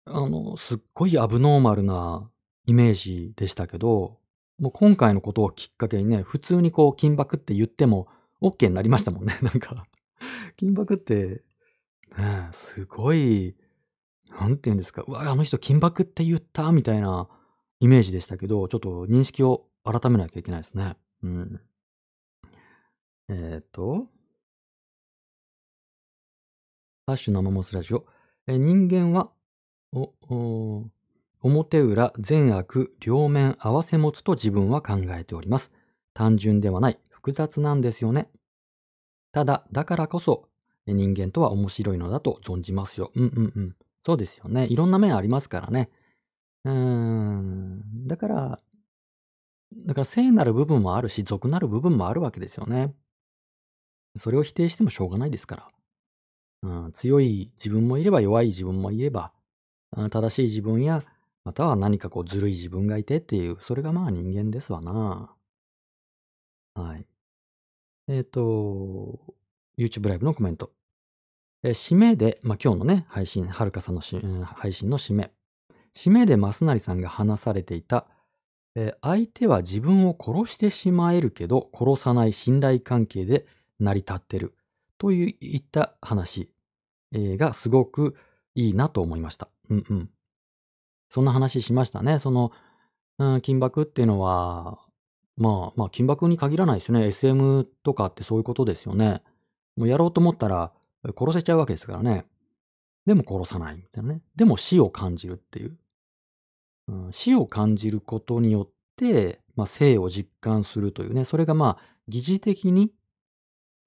[0.06, 2.30] あの、すっごいアブノーマルな
[2.66, 4.20] イメージでしたけど、
[4.60, 8.08] もう今回のことをきっかけにね、普通にこう金箔って言っても
[8.42, 9.40] OK になりましたもんね。
[9.42, 9.86] なんか
[10.58, 11.44] 金箔って、
[12.18, 13.56] ね、すごい、
[14.30, 17.28] なんて言うんですか、うわ、あの人金箔って言ったみたいな
[17.80, 20.98] イメージでしたけど、ちょっと認識を改めなきゃいけないですね。
[21.24, 21.62] うん。
[23.30, 24.08] えっ、と、
[27.06, 28.06] ハッシュ生モスラジオ。
[28.48, 29.32] え人間は、
[29.94, 30.86] お、お
[31.42, 35.72] 表裏、善悪、両面合わせ持つと自分は考えております。
[36.14, 38.30] 単純ではない、複雑なんですよね。
[39.32, 40.50] ただ、だからこそ、
[40.86, 43.12] 人間とは面白いのだと存じますよ。
[43.16, 43.76] うんうんうん。
[44.06, 44.68] そうですよね。
[44.68, 45.90] いろんな面ありますからね。
[46.66, 48.08] うーん。
[48.08, 48.60] だから、
[49.86, 52.94] だから聖なる部分もあるし、俗なる部分もあるわけですよね。
[54.18, 55.70] それを否定してもしょうがないですから。
[56.64, 59.34] うん、強い自分もいれば弱い自分もいれば、
[60.12, 61.04] 正しい自分や、
[61.46, 65.36] または何かこうずるい自分がいてっていう、それがまあ人間ですわな。
[66.76, 67.06] はい。
[68.08, 69.20] えっ、と、
[69.78, 70.72] YouTube ライブのコメント。
[71.64, 75.32] えー締めで、まあ、今日のね、配信、はるかさんのし、うん配信の締め。
[75.94, 78.08] 締めで増成さんが話されていた、
[78.76, 83.46] えー相手は自分を殺してしまえるけど、殺さない信頼関係で
[83.80, 84.56] 成り立ってる。
[84.98, 86.50] といういった話、
[87.12, 88.16] えーがすごく
[88.56, 89.50] いいなと思いました。
[89.70, 90.10] うんうん。
[91.10, 92.20] そんな話しましたね。
[92.20, 92.52] その、
[93.18, 94.80] うん、金箔っていうのは、
[95.36, 97.08] まあまあ金箔に限らないですよね。
[97.08, 99.24] SM とかってそういうことですよね。
[99.76, 100.72] もうやろうと思ったら
[101.04, 102.26] 殺せちゃうわけですからね。
[103.06, 104.22] でも殺さないみたいなね。
[104.36, 105.78] でも死を感じるっていう。
[106.88, 111.26] うん、死を感じることによって、まあ、生を実感するというね。
[111.26, 112.92] それがまあ疑似的に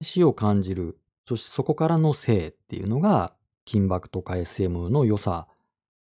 [0.01, 0.97] 死を感じる。
[1.27, 3.33] そしてそこからの生っていうのが
[3.65, 5.47] 金箔とか SM の良さ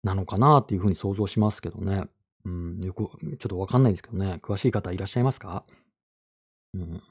[0.03, 2.05] なのかなっていうふうに想像しますけどね。
[2.47, 4.39] うん、よく、ちょっとわかんないですけどね。
[4.43, 5.67] 詳しい方いらっしゃいますか？
[6.73, 7.03] うん。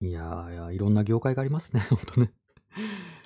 [0.00, 1.80] いやいや、いろんな業界がありますね。
[1.90, 2.32] ほんとね。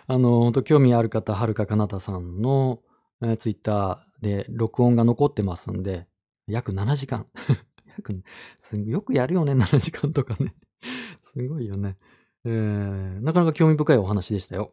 [0.07, 2.83] あの、ほんと興味ある方、はるかかなたさんの、
[3.23, 6.07] え、ツイッターで録音が残ってますんで、
[6.47, 7.27] 約7時間。
[7.87, 8.23] 約、
[8.61, 10.55] すよくやるよね、7時間とかね。
[11.23, 11.97] すごいよね。
[12.45, 14.73] えー、なかなか興味深いお話でしたよ。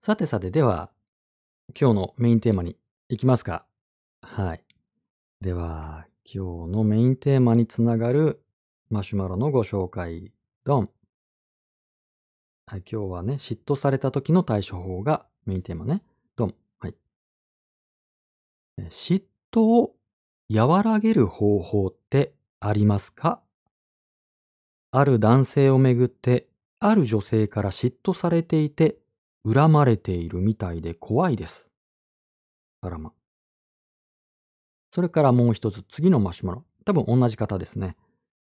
[0.00, 0.90] さてさて、では、
[1.78, 3.66] 今日のメインテーマに行きますか。
[4.22, 4.64] はい。
[5.40, 8.42] では、今日のメインテーマにつながる
[8.90, 10.32] マシュマロのご紹介、
[10.68, 10.90] ドン。
[12.66, 16.02] はい、今日はね、嫉妬された時の対処法がメインテーマね。
[16.36, 16.54] ドン。
[16.78, 16.94] はい。
[18.90, 19.94] 嫉妬を
[20.54, 23.40] 和らげる方法ってありますか？
[24.90, 26.50] ある男性をめぐって、
[26.80, 28.98] ある女性から嫉妬されていて、
[29.50, 31.66] 恨まれているみたいで怖いです。
[32.82, 33.14] あらま。
[34.92, 36.64] それからもう一つ、次のマシュマロ。
[36.84, 37.96] 多分同じ方ですね。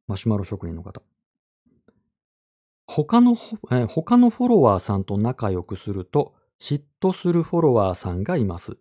[0.06, 1.02] マシュマロ職人の方。
[2.94, 3.38] 他の、
[3.72, 8.78] え他のフォロワーさんと仲良くすると、嫉妬するフォロワーさんがいます。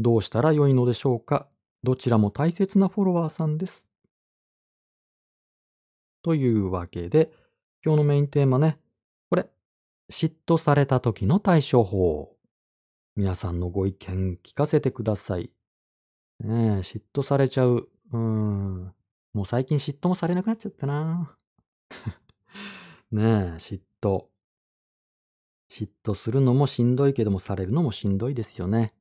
[0.00, 1.46] どうしたらよいのでしょうか？
[1.84, 3.86] どちらも大切なフォロワーさんです。
[6.24, 7.30] というわけで、
[7.84, 8.80] 今日のメインテーマね、
[9.30, 9.48] これ、
[10.10, 12.36] 嫉妬された時の対処法。
[13.14, 15.52] 皆さんのご意見聞かせてください。
[16.40, 17.88] ねえ、嫉妬されちゃう。
[18.12, 18.92] うん。
[19.32, 21.36] もう最近嫉妬もされなくなっちゃったな。
[23.12, 23.26] ねえ、
[23.58, 24.24] 嫉妬。
[25.70, 28.94] 嫉妬するのもしんどいけども、されるのもしんどいですよね。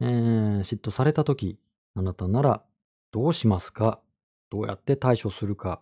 [0.00, 1.58] えー、嫉妬されたとき、
[1.94, 2.62] あなたなら
[3.10, 4.00] どうしますか？
[4.50, 5.80] どうやって対処するか。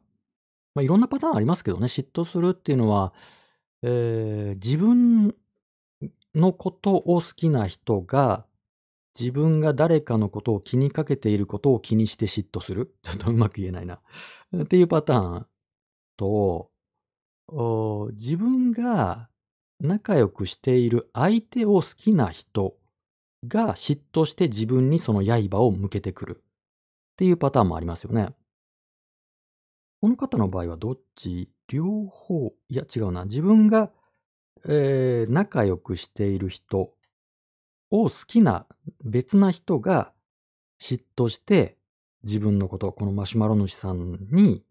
[0.74, 3.12] まあ、いろんなパターンありますけどね、嫉妬するっていうのは、
[3.82, 5.34] えー自分
[6.34, 8.46] のことを好きな人が、
[9.18, 12.94] 自分が誰かのことを気にかけていることを気にして嫉妬する。
[13.02, 14.00] ちょっとうまく言えないな。
[14.56, 15.46] っていうパターン
[16.16, 16.70] と、
[17.48, 19.28] お自分が
[19.80, 22.76] 仲良くしている相手を好きな人
[23.46, 26.44] が嫉妬して自分にその刃を向けてくるっ
[27.16, 28.30] ていうパターンもありますよね。
[30.00, 31.48] この方の場合はどっち？
[31.68, 32.52] 両方？
[32.68, 33.24] いや違うな。
[33.24, 33.90] 自分が、
[34.66, 36.92] えー仲良くしている人
[37.90, 38.66] を好きな
[39.04, 40.12] 別な人が
[40.80, 41.76] 嫉妬して
[42.24, 44.62] 自分のことを、このマシュマロ主さんに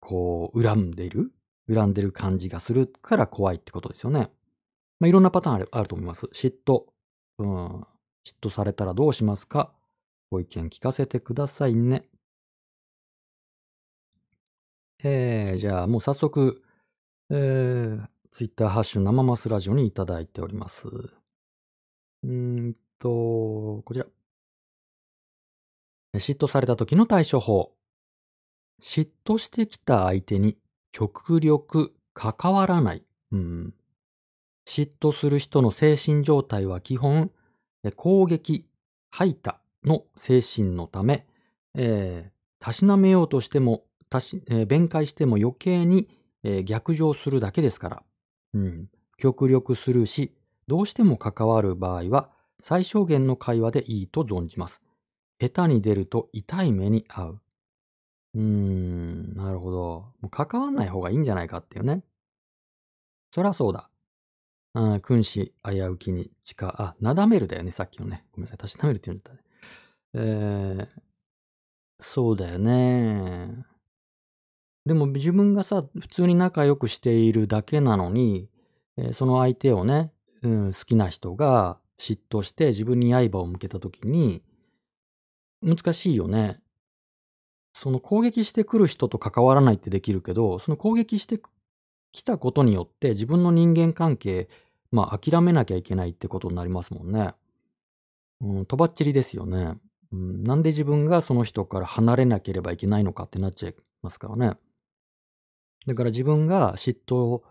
[0.00, 1.32] こう恨んでいる
[1.72, 4.30] 恨んでる感じがするから怖いってことですよね。
[4.98, 6.26] まあ、いろんなパターンあるあると思います。
[6.26, 6.84] 嫉妬。
[7.38, 7.80] うん。
[7.80, 7.84] 嫉
[8.42, 9.72] 妬されたらどうしますか？
[10.30, 12.04] ご意見聞かせてくださいね。
[15.02, 16.62] えー、じゃあもう早速、
[17.30, 20.86] えー、ツイッターハッシュ生マスラジオにいただいております。
[20.88, 24.06] うーんと、こちら。
[26.12, 27.72] え嫉妬された時の対処法。
[28.82, 30.58] 嫉妬してきた相手に
[30.92, 33.04] 極力関わらない。
[33.32, 33.74] うん。
[34.66, 37.30] 嫉妬する人の精神状態は基本、
[37.96, 38.66] 攻撃、
[39.10, 41.26] 排他の精神のため、
[41.74, 42.30] えー
[42.62, 46.08] たしなめようとしても、たしえー弁解しても余計に、
[46.42, 48.02] えー逆上するだけですから。
[48.54, 48.88] うん。
[49.16, 50.34] 極力するし、
[50.66, 54.82] どうしても関わる場合は、最小限の会話でいいと存じます。
[55.40, 57.40] 下手に出ると痛い目に遭う。
[58.34, 59.78] うーん、なるほど。
[60.20, 62.02] もう関わんない方がいいんじゃないかっていうね。
[63.32, 63.90] そりゃそうだ。
[64.74, 68.26] ああ、君子危うきに近、あ、なだめるだよね、さっきのね。
[68.32, 68.58] ごめんなさい。
[68.58, 69.44] たしなめるって言うんだったね。
[70.14, 71.02] えー、
[72.00, 73.64] そうだよね。
[74.86, 78.48] でも自分がさ、普通に仲良くしているだけなのに、
[78.96, 80.12] えーその相手をね、
[80.42, 84.42] うん、好きな人が嫉妬して自分に刃を向けたときに、
[85.62, 86.59] 難しいよね。
[87.72, 91.40] その攻撃してくる人と関わらないってできるけど、その攻撃して
[92.12, 94.48] きたことによって自分の人間関係、
[94.90, 97.34] まあ諦めなきゃいけないってことになりますもんね。
[98.40, 99.74] うん、とばっちりですよね。
[100.12, 104.56] うん、なんで自分がその人から離れなければいけないのかってなっちゃいますからね。
[105.86, 107.42] だから自分が嫉妬、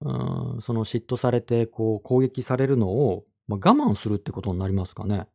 [0.00, 5.26] うん、その嫉妬されてこう攻撃されるのを、まあ、我慢するってことになりますかね。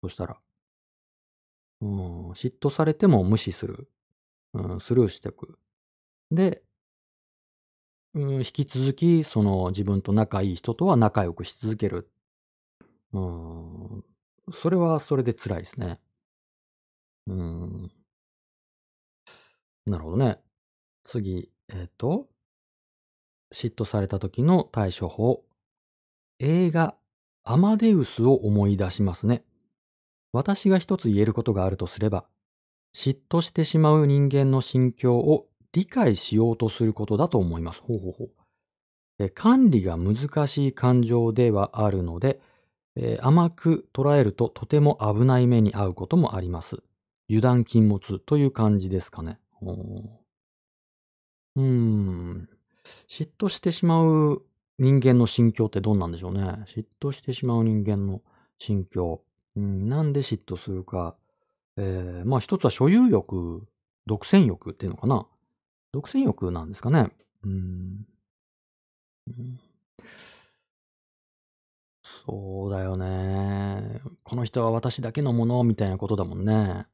[0.00, 0.38] そしたら。
[1.80, 3.90] うん、嫉妬されても無視する。
[4.54, 5.58] うん、スルーしていく。
[6.32, 6.62] で、
[8.14, 12.10] うん、引き続き、その自分と仲いい人とは仲良くし続ける。
[13.12, 14.04] うん、
[14.52, 16.00] それはそれで辛いですね。
[17.26, 17.90] うん、
[19.86, 20.38] なるほどね。
[21.04, 22.28] 次、えっ、と、
[23.52, 25.44] 嫉妬された時の対処法。
[26.38, 26.96] 映画、
[27.44, 29.44] アマデウスを思い出しますね。
[30.32, 32.26] 私が一つ言えることがあるとすれば、
[32.94, 37.80] 嫉妬してしまう人間の心境を理解しようとすることだと思います。
[37.80, 38.30] ほうほうほう。
[39.18, 42.40] え管理が難しい感情ではあるので、
[42.96, 46.82] えー甘く捉えるととても危ない目に遭うこともあります。
[47.28, 49.38] 油断禁物という感じですかね。
[51.56, 52.48] うーん。
[53.08, 54.42] 嫉妬してしまう
[54.78, 56.40] 人間の心境ってどうなんでしょうね。
[56.66, 58.22] 嫉妬してしまう人間の
[58.58, 59.22] 心境。
[59.58, 61.16] うん、なんで嫉妬するか。
[61.76, 63.66] えーまあ一つは所有欲、
[64.06, 65.26] 独占欲っていうのかな。
[65.92, 67.10] 独占欲なんですかね。
[67.44, 68.06] うん
[72.02, 74.00] そうだよね。
[74.22, 76.86] この人は私だけのものみたいなことだもんね。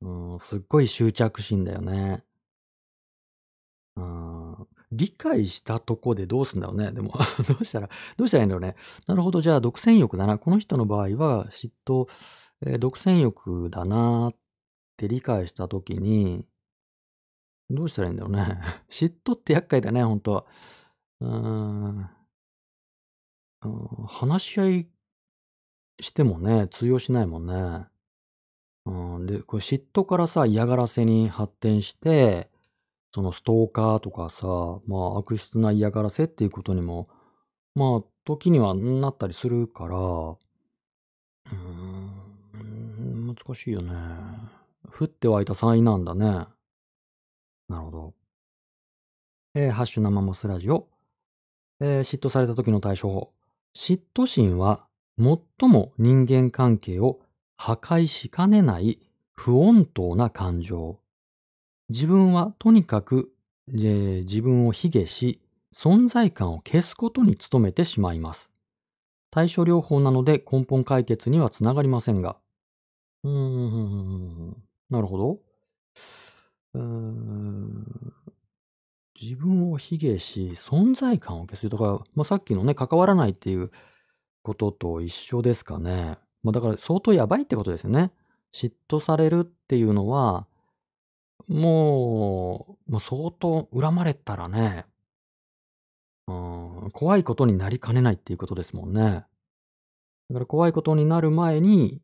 [0.00, 2.22] うん、すっごい執着心だよね。
[3.96, 4.27] うん、
[4.92, 6.92] 理解したとこでどうすんだろうね。
[6.92, 7.12] でも、
[7.48, 8.76] どうしたら、どうしたらいいんだろうね。
[9.06, 10.38] なるほど、じゃあ独占欲だな。
[10.38, 12.08] この人の場合は嫉妬、
[12.62, 14.36] えー独占欲だなっ
[14.96, 16.44] て理解したときに、
[17.70, 18.60] どうしたらいいんだろうね。
[18.88, 20.46] 嫉妬って厄介だね、ほんと。
[21.20, 22.10] うーん。
[23.62, 24.88] うん話し合い
[26.00, 27.86] してもね、通用しないもんね。
[28.86, 32.50] うん、で、これ嫉妬からさ、嫌がらせに発展して、
[33.14, 34.46] そのストーカーとかさ、
[34.86, 37.08] まあ悪質な嫌がらせっていうことにも、
[37.74, 41.56] まあ時にはなったりするから、うー
[42.62, 43.92] ん、難しいよね。
[44.90, 46.46] 降って湧いた災難だね。
[47.68, 48.14] なるほど。
[49.54, 50.88] えーハッシュ生モスラジオ。
[51.80, 53.32] えー嫉妬された時の対処法。
[53.74, 54.86] 嫉妬心は
[55.18, 57.20] 最も人間関係を
[57.56, 59.00] 破壊しかねない
[59.34, 61.00] 不穏当な感情。
[61.88, 63.32] 自分はとにかく、
[63.66, 65.40] 自分を卑下し、
[65.74, 68.50] 存在感を消すことに努めてしまいます。
[69.30, 72.36] 対処療法なので根本解決にはつながりませんが。
[73.24, 74.56] うーん、
[74.90, 75.40] なるほど。
[76.74, 78.14] うーん
[79.20, 81.68] 自分を卑下し、存在感を消す。
[81.68, 83.70] だから、まあ、さっきのね、関わらないっていう
[84.42, 86.18] ことと一緒ですかね。
[86.42, 88.12] まあ、だから相当やばいってことですよね。
[88.52, 90.46] 嫉妬されるっていうのは、
[91.46, 94.86] もう、もう相当恨まれたらね、
[96.26, 96.32] う
[96.88, 99.24] ん、怖いことになりかねないっていうことですもんね。
[100.30, 102.02] だから怖いことになる前に、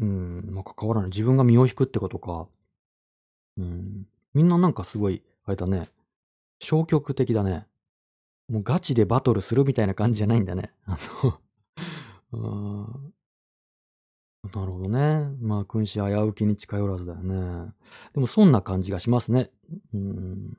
[0.00, 1.10] うん、まあ、関わらない。
[1.10, 2.48] 自分が身を引くってことか。
[3.58, 5.90] うん、みんななんかすごい、あれだね、
[6.60, 7.66] 消極的だね。
[8.48, 10.72] もうガチでバトルするみたいな感じじゃないんだね。
[10.86, 10.98] あ
[12.32, 13.00] の、
[14.52, 15.26] なるほどね。
[15.40, 17.72] まあ、君子危うきに近寄らずだよね。
[18.12, 19.50] でもそんな感じがしますね。
[19.94, 20.58] うん。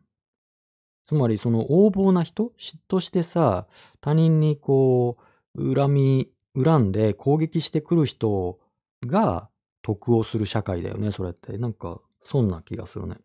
[1.03, 2.51] つまりその横暴な人？
[2.57, 3.67] 嫉妬してさ、
[4.01, 5.17] 他人にこ
[5.55, 8.59] う、恨み、恨んで攻撃してくる人
[9.05, 9.49] が
[9.83, 11.57] 得をする社会だよね、それって。
[11.59, 13.17] なんか、そんな気がするね。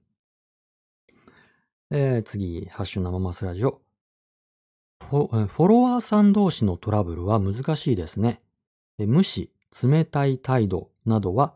[1.90, 3.80] えー、次、ハッシュ生マスラジオ。
[5.08, 8.42] フォフォロワーさん同士のトラブルは難しいですね。
[8.98, 9.50] え無視、
[9.82, 11.54] 冷たい態度などは、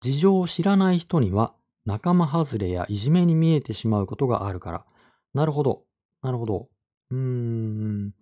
[0.00, 1.54] 事情を知らない人には
[1.86, 4.84] 仲間外れやいじめに見えてしまうことがあるから。
[5.32, 5.84] なるほど。
[6.22, 6.68] なるほど。
[7.10, 8.14] うーん。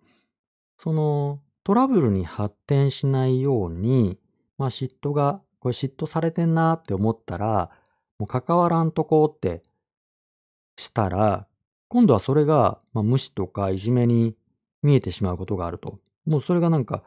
[0.77, 4.19] その、トラブルに発展しないように、
[4.57, 7.69] まあ嫉妬が、これ嫉妬されてんなって思ったら、
[8.19, 9.63] もう関わらんとこって
[10.77, 11.47] したら、
[11.87, 14.35] 今度はそれが、まあ、無視とかいじめに
[14.81, 15.99] 見えてしまうことがあると。
[16.25, 17.03] もうそれがなんか、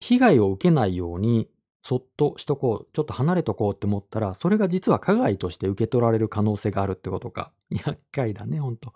[0.00, 1.48] 被害を受けないように、
[1.82, 7.52] そっとしとこう、ちょっと離れとこうって思ったら、それが実は加害として受け取られる可能性があるってことか。
[7.70, 8.92] 厄介だね、ほんと。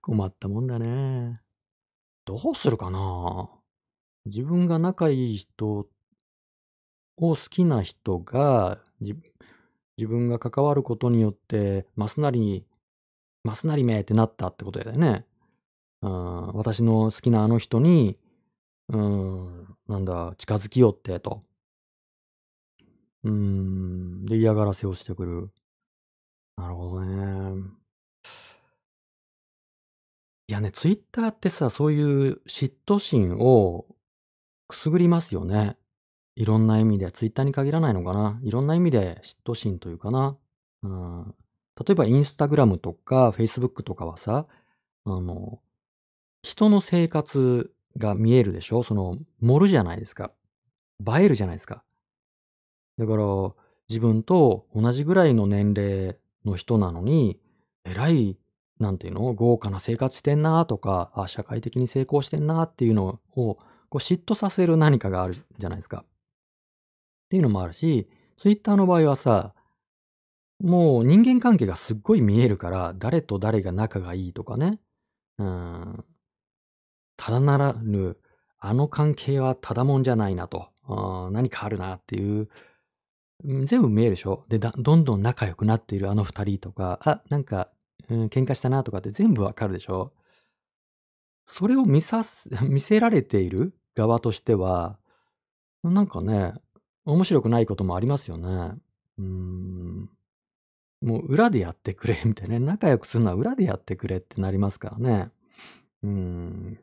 [0.00, 1.40] 困ったもんだね。
[2.24, 3.50] どうするかな？
[4.24, 5.86] 自分が仲いい人を
[7.16, 12.64] 好きな人が、自分が関わることによって、ますなりに、
[13.44, 15.26] ますなりめってなったってことだよね。
[16.02, 18.18] うん、私の好きなあの人に、
[18.92, 21.40] うん、なんだ、近づきよってと。
[23.24, 25.50] うーん、で、嫌がらせをしてくる。
[26.56, 27.82] なるほどね。
[30.48, 33.86] いやね、ツイッターってさ、そういう嫉妬心を
[34.68, 35.78] くすぐりますよね。
[36.36, 38.40] いろんな意味で、ツイッターに限らないのかな。
[38.42, 40.36] いろんな意味で嫉妬心というかな。
[40.82, 41.34] うん、
[41.86, 44.46] 例えばインスタグラムとかフェイスブックとかはさ、
[45.04, 45.60] あの、
[46.42, 48.82] 人の生活が見えるでしょ？
[48.82, 50.32] その、盛るじゃないですか。
[51.06, 51.82] 映えるじゃないですか。
[52.98, 53.24] だから、
[53.88, 57.38] 自分と同じぐらいの年齢の人なのに、
[57.84, 58.38] えらい、
[58.78, 59.32] なんていうの？
[59.34, 63.58] 豪華な生活してんなとか、あ、社会的に成功してんなっていうのを、こ
[63.92, 66.04] う嫉妬させる何かがあるじゃないですか。
[66.04, 66.04] っ
[67.28, 69.54] ていうのもあるし、ツイッターの場合はさ、
[70.60, 74.78] もう人間関係がすっごい見えるから、誰と誰が仲がいいとかね。
[75.38, 76.04] うん。
[77.24, 78.16] ただならぬ、
[78.58, 80.70] あの関係はただもんじゃないなと。
[81.30, 82.48] 何かあるなっていう
[83.64, 84.44] 全部見えるでしょ？
[84.48, 87.70] で、どんどん仲良くなっているあの二人とか、あ、なんか、
[88.08, 90.12] うん、喧嘩したなとかって全部わかるでしょ？
[91.44, 94.98] それを見さす、 見せられている側としては、
[95.84, 96.54] なんかね、
[97.04, 98.74] 面白くないこともありますよね。
[99.18, 100.10] うん。
[101.00, 102.66] もう裏でやってくれみたいなね。
[102.66, 105.30] 仲良くするのは裏でやってくれってなりますからね。
[106.02, 106.80] うん。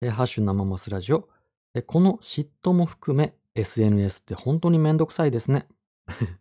[0.00, 1.28] え、ハッシュ生マスラジオ。
[1.74, 5.66] え、この嫉妬も含め、SNS って本当にめんどくさいですね。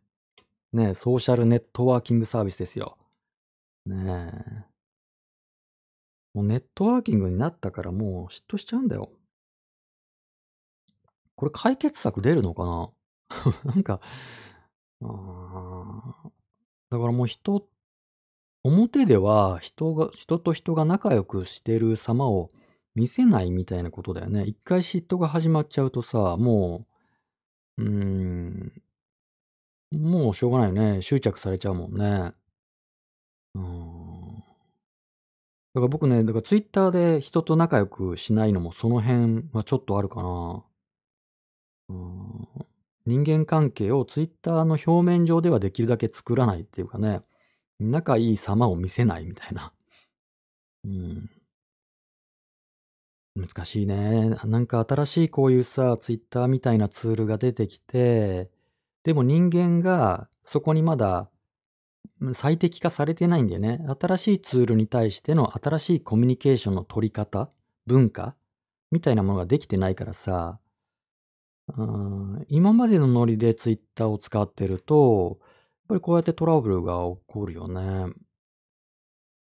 [0.74, 2.98] ねえ、ソーシャルネットワーキングサービスですよ。
[3.88, 4.66] ねえ。
[6.36, 9.12] もうネットワーキングになったからもう嫉妬しちゃうんだよ。
[11.36, 12.92] これ解決策出るのかな？
[13.66, 14.02] なんか、
[15.02, 15.08] だ
[17.00, 17.68] からもう人、
[18.64, 22.52] 表では人が、人と人が仲良くしてる様を
[22.98, 24.44] 見せないみたいなことだよね。
[24.46, 26.88] 一回嫉妬が始まっちゃうとさ、も
[27.78, 28.82] ううーん。
[29.92, 31.02] もうしょうがないよね。
[31.04, 32.34] 執着されちゃうもんね。
[33.56, 34.38] うん。
[34.38, 40.64] だから僕ね、だからツイッターで人と仲良くしないのもその辺はちょっとあるかな。
[41.90, 42.48] うん。
[43.06, 47.22] 人間関係をツイッターの表面上ではできるだけ作らないっていうかね、
[47.80, 49.72] 仲いい様を見せないみたいな。
[50.84, 51.37] うん。
[53.38, 54.32] 難しいね。
[54.46, 58.50] なんか新しいこういうさ、ツイッターみたいなツールが出てきて、
[59.04, 61.30] でも人間がそこにまだ
[62.34, 63.80] 最適化されてないんだよね。
[64.00, 67.50] 新しいツールに対しての新しいコミュニケーションの取り方、
[67.86, 68.36] 文化
[68.92, 70.60] みたいなものができてないからさ、
[71.76, 75.48] うん、今までのノリでツイッターを使ってると、やっ
[75.90, 78.14] ぱりこうやってトラブルが起こるよね。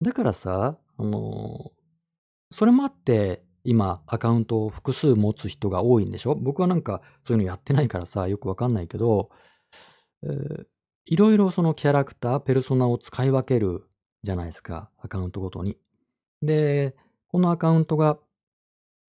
[0.02, 1.72] だからさ、あの、
[2.50, 6.34] それもあって、今アカウントを複数持つ人が多いんでしょ？
[6.34, 9.30] 僕はなんかそういうのやってないからさ、よくわかんないけど、
[10.22, 10.66] えー、
[11.06, 13.84] いろいろそのキャラクター、ペルソナを使い分ける
[14.22, 15.76] じゃないですか、アカウントごとに。
[16.42, 16.96] で、
[17.28, 18.18] このアカウントが、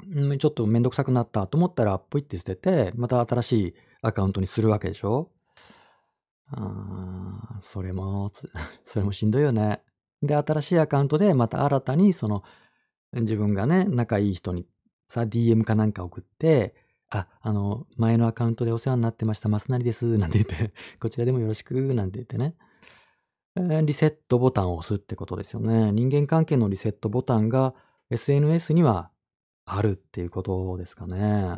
[0.05, 5.31] ん、ちょっとめんどくさくなったと思ったら、ポイって捨てて、また新しいアカウントにするわけでしょ？
[6.51, 8.31] あーそれも、
[8.83, 9.81] それもしんどいよね。
[10.21, 12.43] で、新しいアカウントでまた新たにその
[13.13, 14.65] 自分がね、仲いい人に
[15.07, 16.75] さ、DM かなんか送って、
[17.09, 22.55] あ、あの、前のアカウントでお世話になってました、マスナリです、なんて言って、 こちらでもよろしく、なんて言ってね。
[23.83, 25.91] リセットボタンを押すってことですよね。
[25.91, 27.73] 人間関係のリセットボタンが
[28.09, 29.11] SNS には
[29.65, 31.57] あるっていうことですかね。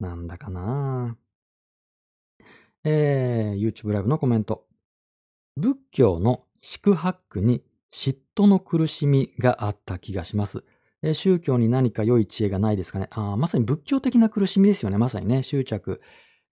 [0.00, 1.16] なんだかな
[2.84, 4.66] えー、YouTube ライブのコメント。
[5.56, 7.64] 仏教の宿泊に
[7.96, 10.64] 嫉妬の苦しみがあった気がします。
[11.00, 13.08] え宗教に何か良い知恵がないですかね？
[13.12, 14.98] あまさに仏教的な苦しみですよね。
[14.98, 16.02] まさにね、執着。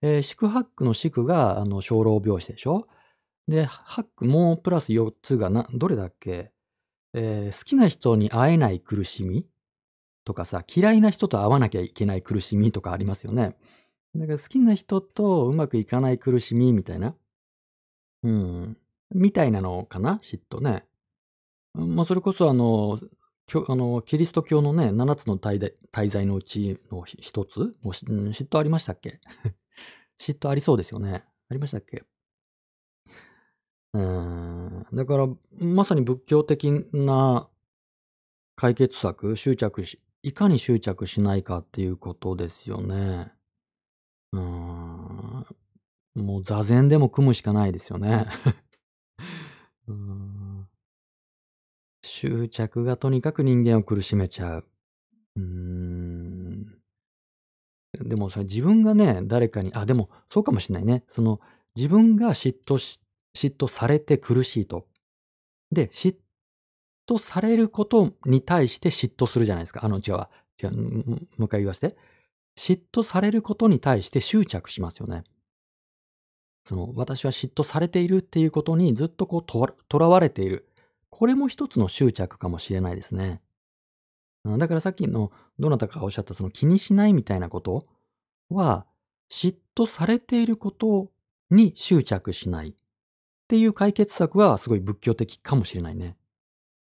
[0.00, 2.88] えー、四苦八苦の四苦が、あの、生老病死でしょ？
[3.46, 6.50] で、八苦もうプラス4つがな、どれだっけ？
[7.12, 9.46] えー、好きな人に会えない苦しみ
[10.24, 13.54] とかさ、嫌いな人と会わなきゃいけない苦しみとかありますよね。
[14.14, 17.14] だから好きな人とうまくいかない苦しみみたいな。
[18.22, 18.78] うん。
[19.14, 20.20] みたいなのかな？
[20.22, 20.86] 嫉妬ね。
[21.74, 22.98] まあ、それこそあの、
[23.68, 29.20] あの、キリスト教のね、7つの大罪大罪のうちのひ1つもう、嫉妬ありましたっけ？
[30.20, 31.24] 嫉妬ありそうですよね。
[31.50, 32.04] ありましたっけ？
[33.92, 35.28] うん、だから、
[35.60, 37.48] まさに仏教的な
[38.56, 43.32] 解決策、執着しいかに執着しないかっていうことですよね。
[44.32, 45.46] うん。
[46.16, 48.26] もう座禅でも組むしかないですよね。
[49.88, 50.53] うん。
[52.04, 54.64] 執着がとにかく人間を苦しめちゃう。
[55.36, 56.78] うーん。
[57.94, 61.04] でもそれ自分がね、誰かにあ、でもそうかもしんないね。
[61.08, 61.40] その、
[61.76, 63.00] 自分が嫉妬し
[63.36, 64.86] 嫉妬されて苦しいと。
[65.72, 66.16] で、嫉
[67.08, 69.84] 妬されることに対して嫉妬するじゃないですか。
[69.84, 70.30] あの、違うわ。
[70.62, 71.96] 違う、もう一回言わして。
[72.56, 75.24] 嫉妬されることに対して執着しますよね。
[76.64, 80.68] その、私は嫉妬されているっていうことにずっとこうとわ囚われている。
[81.14, 83.40] これも一つの執着かもしれないですね。
[84.58, 87.84] だからさっきのどなたかがおっしゃったその気にしないみたいなこと
[88.50, 88.84] は、
[89.30, 91.12] 嫉妬されていること
[91.50, 92.74] に執着しないっ
[93.46, 96.16] ていう解決策はすごい仏教的かもしれないね。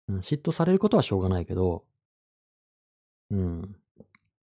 [0.09, 1.87] うん、嫉妬されることはしょうがないけど、
[3.31, 3.77] うん。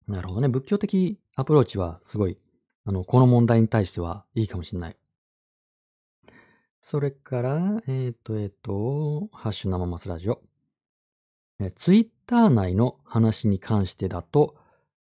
[0.09, 0.49] なるほどね。
[0.49, 2.39] 仏教的アプローチはすごい、
[2.87, 4.97] あの、この問題に対してはいいかもしれない。
[6.87, 10.43] それから、えっ、と、えっ、と、ハッシュ生マスラジオ。
[11.59, 14.55] え、ツイッター内の話に関してだと、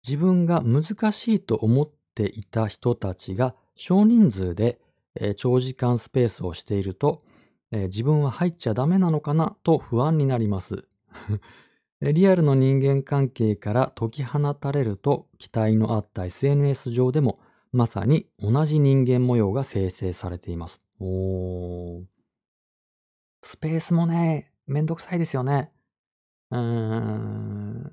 [0.06, 4.78] 自分が難しいと思っていた人たちが少人数で、
[5.16, 7.24] え、長時間スペースをしていると、
[7.72, 10.84] え、自分は入っちゃダメなのかなと不安になります。
[12.00, 17.40] リアルの人間関係から解き放たれると、期待のあった SNS 上でも、
[17.72, 20.78] まさに同じ人間模様が生成されています。
[21.02, 22.04] おお。
[23.42, 25.72] スペースもね、めんどくさいですよね。
[26.50, 27.92] うーん。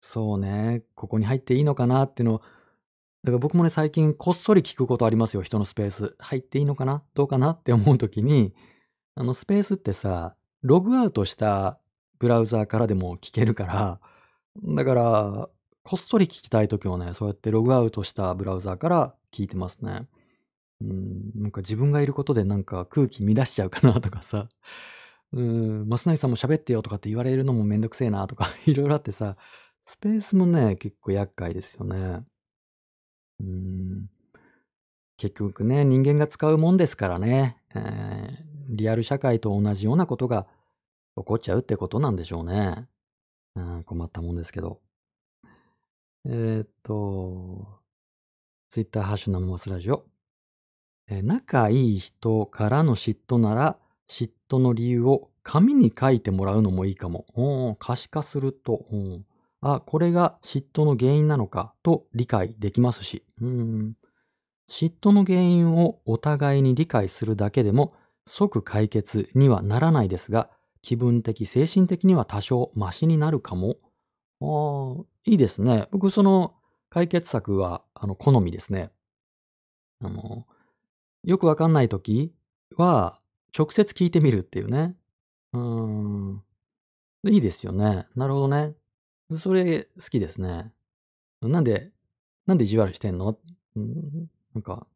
[0.00, 2.44] そうね、ここに入っていいのかなっていうのを、だ
[3.26, 6.16] から僕もね、最近こっそり聞くことありますよ、人のスペース。
[6.18, 8.54] 入っていいのかな、どうかなって思う時に、
[9.16, 11.78] あのスペースってさ、ログアウトした
[12.18, 14.00] ブラウザーからでも聞けるから、
[14.74, 15.48] だから、
[15.82, 20.06] こっそり聞きたい時はね、そうやってログアウトしたブラウザーから聞いてますね。
[20.80, 24.48] うん、なんか自分がいることでなんか空気乱しちゃうかなとかさ、
[25.32, 29.36] うーん、「増成さんも喋ってよ」とかって言われるのもめんどくせえなとか 色々あってさ、
[29.84, 32.24] スペースもね、結構厄介ですよね。
[33.40, 34.08] うん。
[35.16, 37.56] 結局ね、人間が使うもんですからね。
[37.74, 37.80] え
[38.40, 40.46] え、リアル社会と同じようなことが
[41.16, 42.88] 起こっちゃうってことなんでしょうね。
[43.56, 44.80] うん、困ったもんですけど。
[46.24, 47.80] えっと、
[48.70, 50.06] ツイッターハッシュ生マスラジオ。
[51.22, 53.78] 仲いい人からの嫉妬なら、
[54.08, 57.26] 嫉妬の理由を紙に書いてもらうのもいいかも。
[57.34, 59.24] お、可視化すると、うん、
[59.60, 63.24] あ、これが嫉妬の原因なのかと理解できますし。
[63.40, 63.94] うん。
[64.70, 67.94] 嫉妬の原因をお互いに理解するだけでも
[68.26, 70.50] 即解決にはならないですが、
[70.82, 73.76] 気分的、精神的には多少マシになるかも。
[74.40, 75.88] ああ、いいですね。
[75.90, 76.54] 僕その
[76.90, 78.90] 解決策は、あの、好みですね。
[80.00, 80.46] あの、
[81.24, 82.32] よくわかんない時
[82.76, 83.18] は、
[83.56, 84.94] 直接聞いてみるっていうね。
[85.52, 86.42] うん。
[87.26, 88.06] いいですよね。
[88.14, 88.74] なるほどね。
[89.38, 90.72] それ好きですね。
[91.42, 91.90] なんで
[92.46, 93.38] なんで意地悪してんの？
[93.76, 94.86] うん、なんか、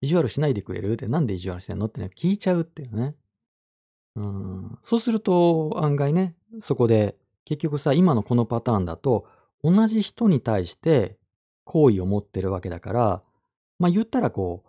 [0.00, 0.92] 意地悪しないでくれる？
[0.92, 1.86] って、なんで意地悪してんの？
[1.86, 3.14] ってね、聞いちゃうっていうね。
[4.16, 9.26] うん、そうすると案外ね、そこで結局さ、今のこのパターンだと、
[9.62, 11.16] 同じ人に対して
[11.64, 13.22] 好意を持ってるわけだから、
[13.78, 14.68] まあ、言ったらこう、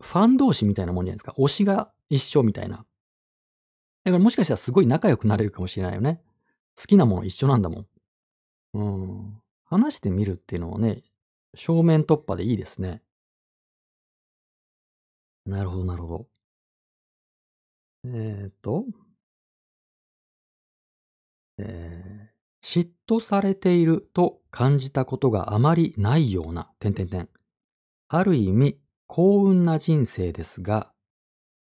[0.00, 1.34] ファン同士みたいなもんじゃないですか？
[1.38, 2.84] 推しが一緒みたいな。
[4.04, 6.22] だからもしかしたらすごい仲良くなれるかもしれないよね。
[6.76, 7.86] 好きなもの一緒なんだもん。
[8.74, 9.42] うん。
[9.64, 11.02] 話してみるっていうのはね、
[11.54, 13.02] 正面突破でいいですね。
[15.46, 16.26] なるほどなるほど。
[18.06, 18.84] えっと
[21.56, 27.28] ええ、嫉妬されていると感じたことがあまりないような、点点点。
[28.08, 28.78] ある意味、
[29.14, 30.90] 幸運な人生ですが、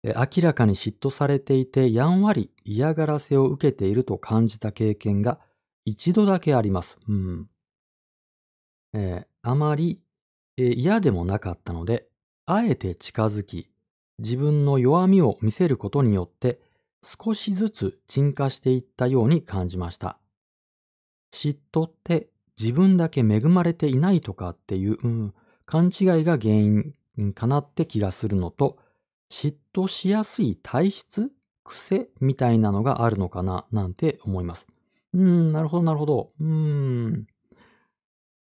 [0.03, 5.39] 明らかに嫉妬されていて、やんわり嫌がらせを受けていると感じた経験が
[5.85, 6.97] 一度だけあります。
[7.07, 7.51] うん。
[8.95, 10.01] ええ、あまり、
[10.57, 12.09] え、嫌でもなかったので、
[12.47, 13.69] あえて近づき、
[14.19, 16.59] 自分の弱みを見せることによって、
[17.03, 20.19] 少しずつ沈下していったように感じました。
[21.35, 25.35] 嫉妬って自分だけ恵まれていないとかっていう、うん、
[25.67, 26.95] 勘違いが原因
[27.35, 28.79] かなって気がするのと、
[29.31, 31.33] 嫉妬しやすい体質
[31.65, 34.67] 癖みたいなのがあるのかななんて思います。
[35.15, 36.31] うーん、なるほどなるほど。
[36.41, 37.27] うーん。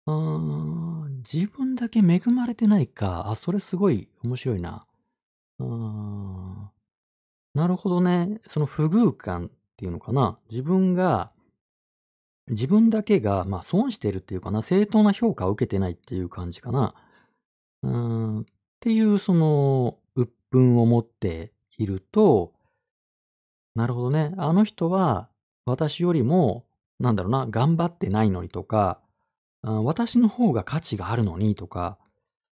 [0.07, 3.31] ああ、自分だけ恵まれてないか。
[3.31, 4.87] あ、それすごい面白いな。
[5.61, 6.73] ああ。
[7.55, 8.41] なるほどね。
[8.49, 10.39] その不遇感っていうのかな。
[10.51, 11.31] 自分が
[12.49, 16.95] 自分だけが、まあ、損してるっていうかな、正当な評価を受けてないっていう感じかな。
[17.83, 17.91] うー
[18.41, 18.47] ん、
[18.85, 22.53] っていうその鬱憤を持っていると
[23.75, 24.33] なるほどね。
[24.37, 25.29] あの人は
[25.67, 26.65] 私よりも、
[27.01, 29.01] なんだろうな、頑張ってないのにとか、
[29.63, 31.99] 私の方が価値があるのにとか、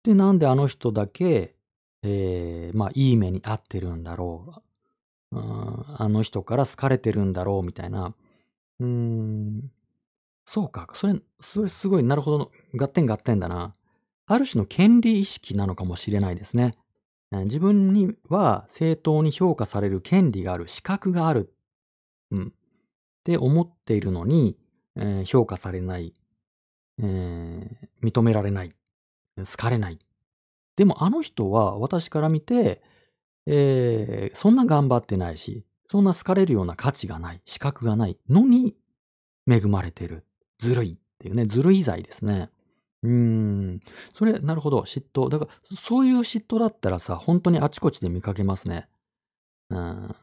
[0.04, 1.56] で、なんであの人だけ、
[2.04, 4.64] ええ、ま、いい目に遭ってるんだろ
[5.34, 5.38] う。
[5.38, 8.16] うん、あの人から好かれてるんだろうみたいな。
[8.82, 9.72] うーん。
[10.46, 13.76] そうか、それそれすごい、なるほど、合点合点だな。
[14.28, 16.76] ある種の権利意識なのかもしれないですね。
[17.32, 21.54] 自分には正当に評価される権利がある、資格がある。
[22.32, 22.48] うん。
[22.48, 22.52] っ
[23.24, 24.58] て思っているのに、
[24.96, 26.14] ええ、評価されない。
[27.02, 28.74] ええ、認められない。
[29.38, 30.00] 好かれない。
[30.76, 32.82] でもあの人は私から見て、
[33.46, 38.76] ええ、そんな頑張ってないし、そんな好かれるような価値がない、資格がないのに
[39.50, 40.26] 恵まれてる。
[40.60, 42.50] ずるいっていうね、ずるい罪ですね。
[43.04, 43.80] うーん。
[44.16, 45.30] それ、なるほど、嫉妬。
[45.30, 48.88] だから、そういう嫉妬だったらさ、ほんとにあちこちで見かけますね。
[49.72, 50.16] うーん。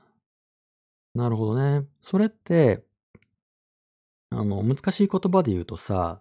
[1.14, 1.86] なるほどね。
[2.02, 2.84] それって
[4.30, 6.20] あの、難しい言葉で言うとさ、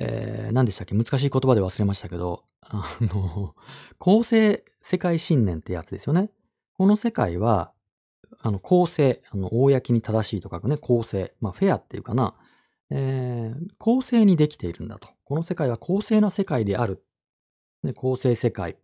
[0.00, 3.54] ええ、何でしたっけ、難しい言葉で忘れましたけど、あの、
[3.98, 6.30] 公正世界信念ってやつですよね。
[6.78, 7.72] この世界は、
[8.40, 12.34] あの、公正、あの、公に正しいと書くね、公正、まあ、フェアっていうかな、
[12.90, 15.08] ええ、公正にできているんだと。
[15.24, 17.04] この世界は公正な世界である。
[17.82, 18.76] ね、公正世界、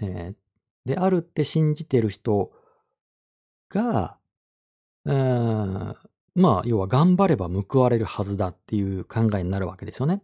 [0.00, 0.36] ええ、
[0.84, 2.52] であるって信じている人
[3.70, 4.18] が、
[5.04, 5.96] うー、
[6.34, 10.22] まあ、要は頑張れば報われるはずだっていう考えになるわけですよね。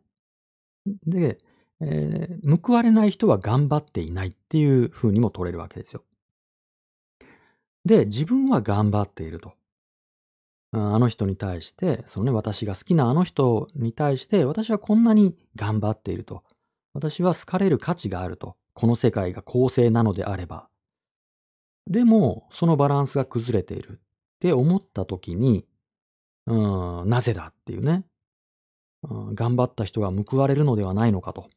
[1.06, 1.38] で、
[1.80, 6.04] ええ、報われない人は頑張っていないっていう風にも取れるわけですよ。
[7.84, 9.57] で、自分は頑張っていると。
[10.72, 16.42] あ、の人に対して、そのね、私が好きなあの人に対して、私はこんなに頑張っていると。
[16.92, 18.56] 私は好かれる価値があると。
[18.74, 20.68] この世界が公正なのであれば。
[21.86, 23.98] でも、そのバランスが崩れているっ
[24.40, 25.66] て思った時に、
[26.46, 28.04] うん、なぜだっていうね。
[29.02, 31.48] うん、頑張った人が報われるのではないのかと。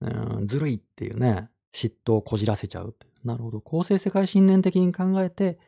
[0.00, 3.06] うん、ずるいっていうね、嫉妬をこじらせちゃうって。
[3.24, 5.58] なるほど、公正世界信念的に考えて、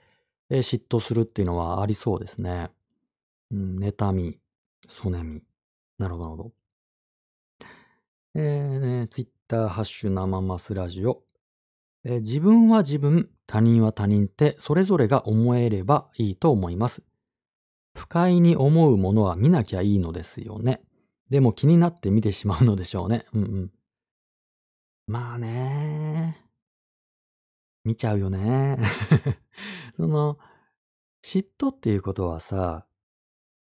[0.51, 2.71] え、嫉妬するっていうのはありそうですね。
[3.51, 4.39] うん、妬み、
[4.89, 5.43] そねみ。
[5.99, 6.53] なるほどなるほど。
[8.35, 11.23] ええ、ね、ツイッターハッシュ生マスラジオ。
[12.05, 17.03] え、自分は自分、他人は他人ってそれぞれが思えればいいと思います。
[17.95, 20.83] 不快に思うものは見なきゃいいのですよね。
[21.31, 23.27] でも気になって見てしまうのでしょうね。
[23.33, 23.71] うんうん。
[25.07, 26.45] まあね。
[27.85, 28.79] 見ちゃうよね。
[29.97, 30.39] その、
[31.25, 32.87] 嫉妬っていうことはさ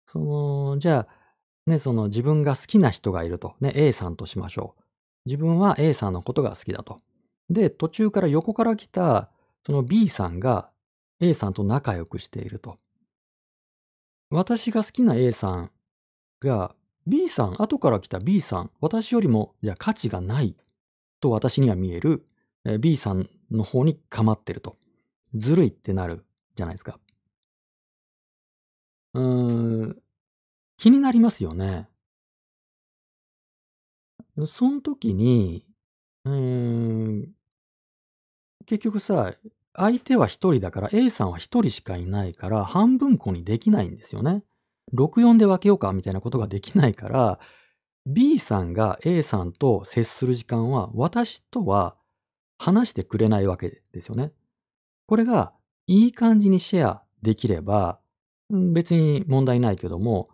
[0.06, 3.54] その、じゃあ、ね、その自分が好きな人がいると。
[3.60, 4.82] ね、A さんとしましょう。
[5.26, 6.98] 自分は A さんのことが好きだと。
[7.48, 9.30] で、途中から横から来た、
[9.64, 10.70] その B さんが
[11.20, 12.78] A さんと仲良くしていると。
[14.30, 15.70] 私が好きな A さん
[16.40, 16.74] が
[17.06, 20.56] B さん、後から来た B さん、私よりも、じゃあ価値がない
[21.20, 22.26] と私には見える、
[22.80, 24.76] B さんの方に構ってると。
[25.34, 26.24] ずるいってなる
[26.56, 26.98] じゃないですか。
[29.14, 30.02] うーん、
[30.78, 31.88] 気になりますよね。
[34.46, 35.66] そん時に、
[36.24, 36.32] うー
[37.26, 37.34] ん
[38.66, 39.34] 結局さ、
[39.76, 44.42] 相手は1人だから、A さんは1人しかいないから、半分こにできないんですよね。
[44.92, 47.38] 6、4で分けようかみたいなことができないから、
[48.06, 51.96] B さんが A さんと接する時間は、私とは
[52.58, 54.32] 話してくれないわけですよね。
[55.06, 55.52] これが
[55.86, 58.00] いい感じにシェアできれば、
[58.72, 60.28] 別に問題ないけども、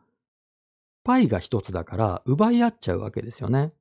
[1.04, 3.72] パイが1つだから奪い合っちゃうわけですよね。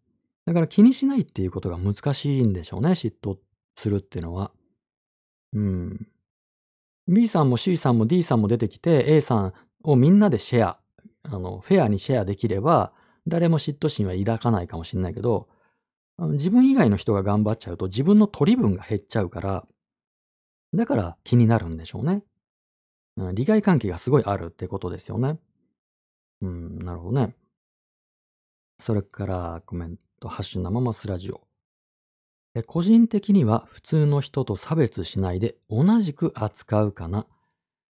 [0.45, 3.37] だから気にしないっていうことが難しいんでしょうね、嫉妬
[3.75, 4.51] するってのは。
[5.53, 6.07] うん。
[7.07, 10.79] B さんも C さんも D さんも出てきて、A さんをみんなでシェア、
[11.23, 12.93] あの、フェアにシェアできれば、
[13.27, 15.47] 誰も嫉妬心は抱かないかもしんないけど、
[16.17, 19.65] 自分以外の人が頑張っちゃうと自分の取り分が減っちゃうから、
[20.73, 22.23] だから気になるんでしょうね。
[23.18, 25.39] うん、利害関係がすごいあるってことですよね。
[26.41, 27.36] うん、なるほどね。
[28.80, 31.41] それからコメント、ハッシュ生マスラジオ。
[32.66, 37.28] 個人的には普通の人と差別しないで同じく扱うかな。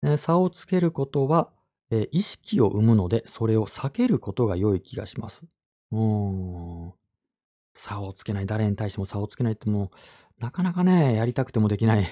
[0.04, 1.52] え、差をつけることは、
[1.90, 5.44] えー意識を生むので、それを避けることが良い気がします。
[5.92, 6.00] うー
[6.90, 6.94] ん。
[7.74, 8.46] 差をつけない。
[8.46, 9.92] 誰に対しても差をつけないっても
[10.40, 12.08] う、なかなかね、やりたくてもできない。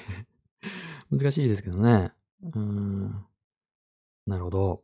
[1.11, 2.13] 難しいですけどね。
[2.43, 3.25] うん。
[4.25, 4.83] なるほど。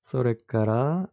[0.00, 1.10] それから、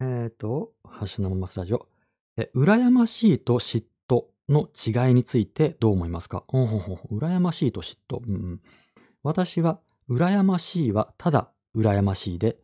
[0.00, 1.88] えっ、と、ハッシュのまますラジオ。
[2.36, 6.44] え、羨ましいと嫉妬の違いについてどう思いますか？
[6.48, 8.20] ほんほんほん羨ましいと嫉妬。
[8.26, 8.60] うんうん、
[9.22, 12.56] 私は、羨ましいはただ羨ましいで、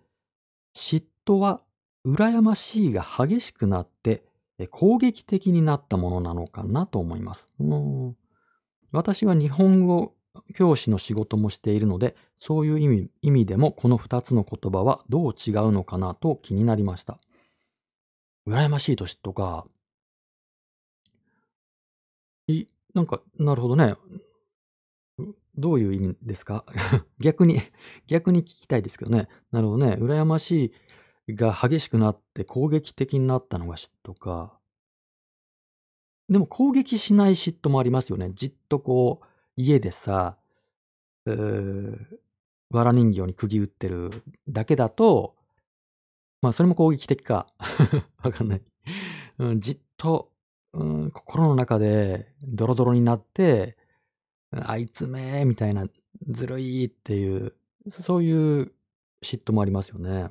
[0.75, 1.61] 嫉妬は
[2.07, 4.25] 羨ましいが激しくなって
[4.71, 7.47] 攻撃的になったものなのかなと思います。
[7.61, 8.17] うん
[8.93, 10.14] 私は日本語
[10.55, 17.19] 教師の仕事もしているので、そういう意味意味でもこの二つの言葉はどう違うのかなと気になりました。
[18.47, 19.67] 羨ましい年とか。
[22.47, 23.97] い、なんか、なるほどね。
[25.57, 26.65] どういう意味ですか？
[27.21, 27.61] 逆に、
[28.07, 29.29] 逆に聞きたいですけどね。
[29.51, 29.95] なるほどね。
[30.01, 30.73] 羨まし
[31.29, 34.59] いが激しくなって攻撃的になったのが嫉妬か。
[36.29, 38.31] でも攻撃しない嫉妬もありますよね。
[38.35, 39.27] じっとこう、
[39.57, 40.37] 家でさ、
[41.27, 42.19] うー
[42.71, 44.11] わら人形に釘打ってる
[44.49, 45.37] だけだと、
[46.43, 47.47] まあそれも攻撃的か。
[48.23, 48.63] わかんない。
[49.39, 50.31] うん、じっと、
[50.73, 53.77] うん、心の中でドロドロになって、
[54.51, 55.87] あいつめーみたいな、
[56.29, 57.55] ずるいっていう、
[57.91, 58.73] そういう
[59.23, 60.31] 嫉妬もありますよね。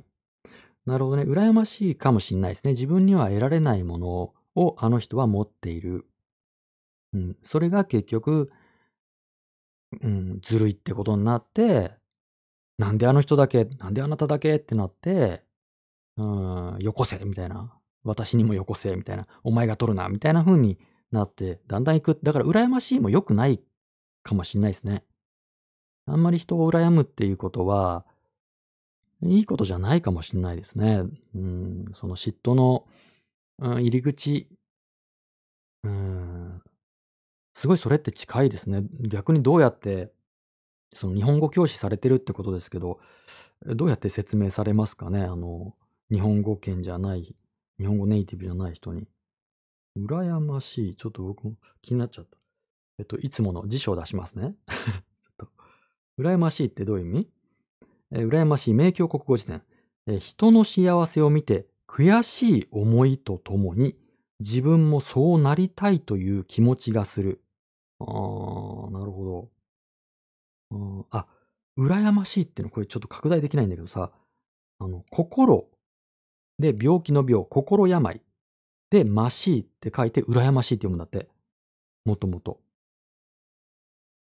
[0.86, 1.24] なるほどね。
[1.24, 2.72] 羨ましいかもしんないですね。
[2.72, 6.06] 自分には得られないものをあの人は持っている。
[7.14, 7.38] うん。
[7.44, 8.50] それが結局、
[10.02, 11.92] うん、ずるいってことになって、
[12.78, 15.44] なんであの人だけ、なんであなただけってなって、
[16.18, 17.74] うん、よこせみたいな。
[18.04, 19.28] 私にもよこせみたいな。
[19.44, 20.78] お前が取るなみたいな風に
[21.12, 22.20] なって、だんだん行く。
[22.22, 23.62] だから羨ましいも良くない
[24.24, 25.04] かもしんないですね。
[26.06, 28.06] あんまり人を羨むっていうことは、
[29.22, 31.04] いいことじゃないかもしんないですね。
[31.34, 32.86] うん、その嫉妬の、
[33.60, 34.50] うん、入り口、
[35.84, 36.62] うん、
[37.54, 38.84] すごいそれって近いですね。
[39.02, 40.12] 逆にどうやって、
[40.94, 43.00] その日本語教師されてるってことですけど、
[43.66, 45.22] どうやって説明されますかね？
[45.24, 45.76] あの、
[46.12, 47.36] 日本語圏じゃない、
[47.80, 49.08] 日本語ネイティブじゃない人に。
[49.98, 50.96] 羨ましい。
[50.96, 52.38] ちょっと僕も気になっちゃった。
[53.00, 54.56] えっと、いつもの辞書を出しますね。
[54.68, 55.48] ちょっと。
[56.20, 57.30] 羨ましいってどういう意味？
[58.12, 59.64] えー羨ましい名教国語辞典、
[60.08, 63.96] えー人の幸せを見て悔しい思いとともに
[64.40, 67.43] 自分もそうなりたいという気持ちがする。
[68.08, 69.50] あー、なるほ
[70.72, 70.78] ど。
[70.78, 71.28] うんあ、
[71.78, 74.12] 羨ましいっていうのこれちょっと拡大できないんだけどさ、
[74.80, 75.68] あの、心
[76.60, 78.22] で病気の病、心病
[78.90, 81.28] でましいって書いて羨ましいって読むんだって。
[82.06, 82.60] もともと。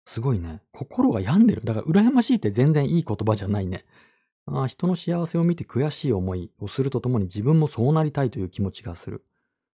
[0.07, 0.63] すごいね。
[0.73, 1.63] 心が病んでる。
[1.65, 3.85] だから、羨ましいって全然いい言葉じゃないね。
[4.47, 9.25] あ、人の幸せを見て悔しい思いをするとともに自分もそうなりたいという気持ちがする。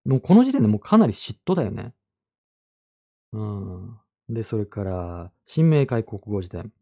[0.04, 1.94] もうこの時点でもうかなり嫉妬だよね。
[3.32, 3.98] うん。
[4.28, 6.72] で、それから、新明解国語辞典。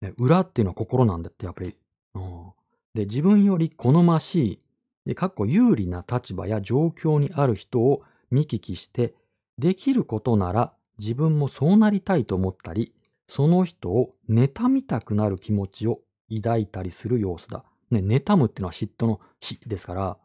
[0.00, 1.76] ね裏っていうのは心なんだって、やっぱり。
[2.14, 2.52] うん。
[2.94, 4.58] で、自分より好ましい、
[5.06, 9.14] でかっこ有利な立場や状況にある人を見聞きして、
[9.56, 12.94] できることなら自分もそうなりたいと思ったり、
[13.26, 16.00] その人を妬みたくなる気持ちを
[16.34, 17.64] 抱いたりする様子だ。
[17.90, 20.20] ね、妬むっていうのは嫉妬の死ですから、ああ、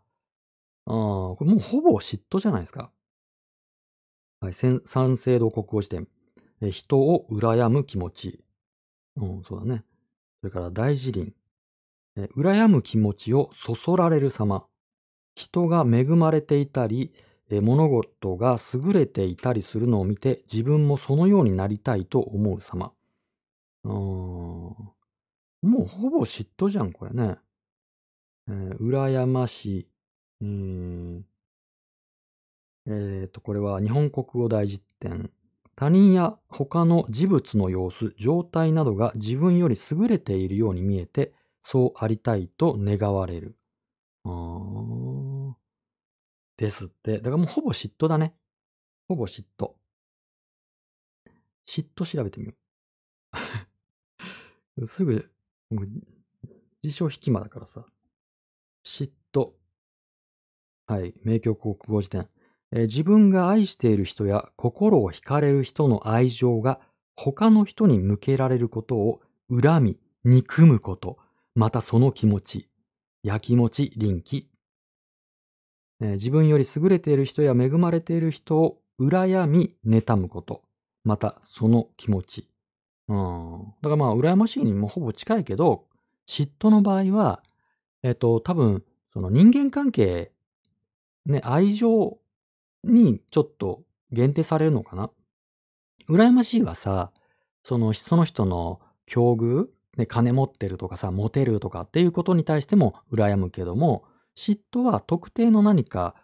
[0.86, 2.92] これもうほぼ嫉妬じゃないですか。
[4.44, 4.82] はい、三
[5.16, 6.06] 省堂国語辞典。
[6.70, 8.44] 人を羨む気持ち。
[9.16, 9.86] うん、そうだね。
[10.42, 11.34] それから大辞林。
[12.36, 14.66] 羨む気持ちをそそられる様。
[15.36, 17.14] 人が恵まれていたり、
[17.50, 22.92] 物事が優れていたりするのを見て自分もそのようになりたいと思う様。
[23.86, 23.92] うん。
[23.94, 24.74] も
[25.62, 27.38] うほぼ嫉妬じゃん、これね。
[28.50, 29.88] えー羨ましい。
[30.42, 31.26] うん。
[32.88, 35.32] えっ、と、これは日本国語大辞典。
[35.76, 43.58] 他人や他の事物の様子、状態などが自分より優れているように見えて、そうありたいと願われる。
[44.26, 45.54] あー
[46.58, 47.18] ですって。
[47.18, 48.36] だからもうほぼ嫉妬だね。
[49.08, 49.74] ほぼ嫉妬。
[51.68, 52.54] 嫉妬調べてみよ
[54.78, 54.86] う。
[54.88, 55.32] すぐ、
[55.72, 55.88] もう
[56.84, 57.86] 辞書引き間だからさ。
[58.86, 59.54] 嫉妬。
[60.86, 61.14] はい。
[61.24, 62.30] 名教国語辞典。
[62.76, 66.80] え自分が愛している人や心を惹かれる人の愛情が
[67.16, 71.20] 他の人に向けられることを恨み、憎むこと、
[71.54, 72.70] またその気持ち、
[73.22, 74.50] やきもち、臨機、
[76.02, 80.64] え自分より優れている人や恵まれている人を羨み、妬むこと、
[81.04, 82.50] またその気持ち。
[83.08, 83.74] うん。
[83.84, 85.86] だからまあ、羨ましいにもほぼ近いけど、
[86.28, 87.44] 嫉妬の場合は、
[88.02, 90.32] えっと、多分、その人間関係、
[91.28, 92.18] ね、愛情
[92.84, 93.82] にちょっと
[94.12, 95.10] 限定されるのかな？
[96.10, 97.12] 羨ましいはさ、
[97.64, 99.68] その、その人の境遇、
[99.98, 104.04] ね、金持ってるとかさ、モテるとかっていうことに対しても羨むけども、
[104.36, 106.16] 嫉妬は特定の何か、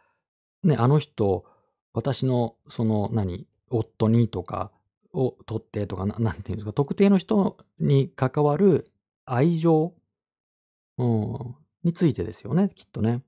[0.63, 1.45] ね、あの人、
[1.93, 4.71] 私のその何、夫にとか
[5.13, 8.91] を取ってとか、ななんていうんですか、特定の人に関わる
[9.25, 9.93] 愛情、
[10.97, 13.21] うん、についてですよね、きっとね。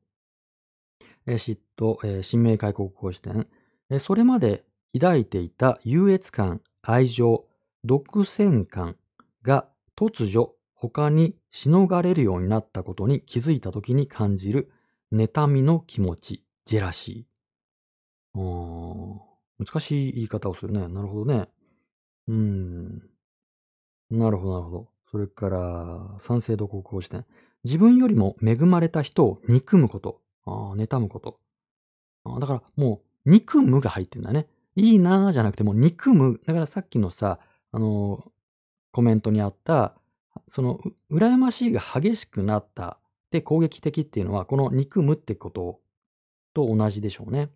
[1.27, 3.47] 嫉妬、えー新明解国語辞典、
[3.89, 4.63] えーそれまで
[4.93, 7.45] 抱いていた優越感、愛情、
[7.83, 8.97] 独占感
[9.43, 14.71] が突如他にしのがれるようになったことに気づいた時に感じる
[15.13, 18.39] 妬みの気持ち、ジェラシー。
[18.39, 19.21] うーん
[19.59, 20.87] 難しい言い方をするね。
[20.87, 21.47] なるほどね。
[22.27, 23.01] うーん。
[24.09, 24.89] なるほど、なるほど。
[25.09, 27.25] それから、賛成度国語辞典。
[27.63, 30.21] 自分よりも恵まれた人を憎むこと。
[30.45, 31.39] ああ、妬むこと。
[32.23, 34.47] あだからもう、憎むが入ってんだね。
[34.75, 36.39] いいなーじゃなくてもう憎む。
[36.45, 37.39] だからさっきのさ、
[37.71, 38.31] あのー
[38.93, 39.95] コメントにあった、
[40.49, 42.99] その、羨ましいが激しくなった。
[43.31, 45.79] で、攻撃的っていうのは、この憎むってこと
[46.53, 47.49] と同じでしょうね。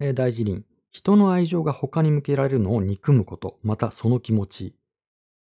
[0.00, 0.64] えー大辞林。
[0.92, 3.58] 人の愛情が他に向けられるのを憎むこと。
[3.62, 4.74] またその気持ち。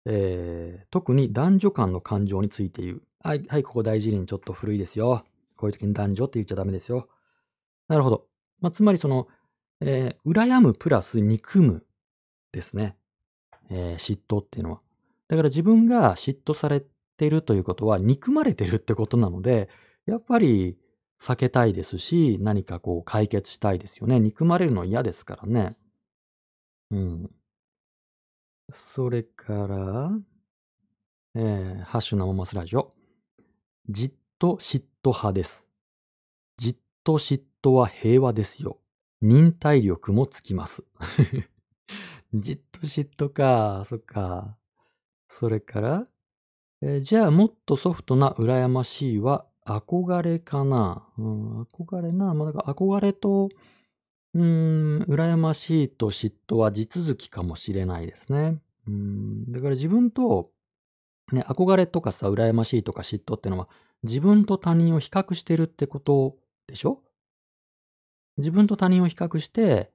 [0.06, 3.02] えー特に男女間の感情について言う。
[3.24, 5.26] はい、はい、ここ大辞林ちょっと古いですよ。
[5.58, 7.10] こういう時に男女って言っちゃダメですよ。
[7.90, 8.28] なるほど。
[8.62, 9.28] まあ、つまりその、
[9.82, 11.86] えー羨むプラス憎む
[12.52, 12.98] ですね。
[13.70, 14.80] えー嫉妬っていうのは。
[15.28, 16.82] だから自分が嫉妬され
[17.18, 19.70] てるということは憎まれてるってことなので、
[20.06, 20.78] やっぱり
[21.22, 24.20] 避けたいですし、何かこう解決したいですよね。
[24.20, 25.76] 憎まれるの嫌ですからね。
[26.92, 27.32] うん。
[28.70, 30.12] それから、
[31.36, 32.92] えーハッシュ生マスラジオ。
[33.90, 35.68] じっと嫉妬派です。
[36.58, 38.78] じっと嫉妬は平和ですよ。
[39.22, 40.84] 忍耐力もつきます。
[42.34, 43.84] じっと嫉妬か。
[43.86, 44.58] そっか。
[45.30, 46.08] それから、
[46.82, 51.08] えーじゃあもっとソフトな羨ましいは憧れかな。
[51.18, 52.34] うん、憧れな。
[52.34, 53.50] まあ、だから憧れと、
[54.34, 58.60] うーん、羨ましいと嫉妬は地続きかもしれないですね。
[58.88, 60.52] うん、だから自分と、
[61.32, 63.68] ね、憧れとかさ、羨ましいとか嫉妬ってのは、
[64.04, 66.36] 自分と他人を比較してるってこと
[66.68, 67.02] でしょ？
[68.38, 69.92] 自分と他人を比較して、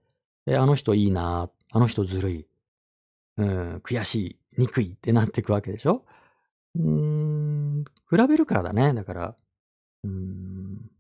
[0.47, 2.47] えあの人いいな、あの人ずるい、
[3.39, 6.05] うん、悔しい、憎いってなっていくわけでしょ？
[6.75, 8.95] うん、比べるからだね。
[8.95, 9.37] だから、
[10.05, 10.91] うん、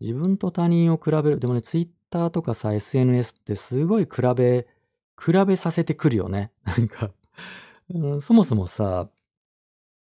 [0.00, 1.38] 自分と他人を比べる。
[1.38, 4.66] でもね、ツイッターとかさ、SNS ってすごい比べ、
[5.22, 6.50] 比べさせてくるよね。
[6.64, 7.10] なんか、
[7.90, 9.08] うんそもそもさ、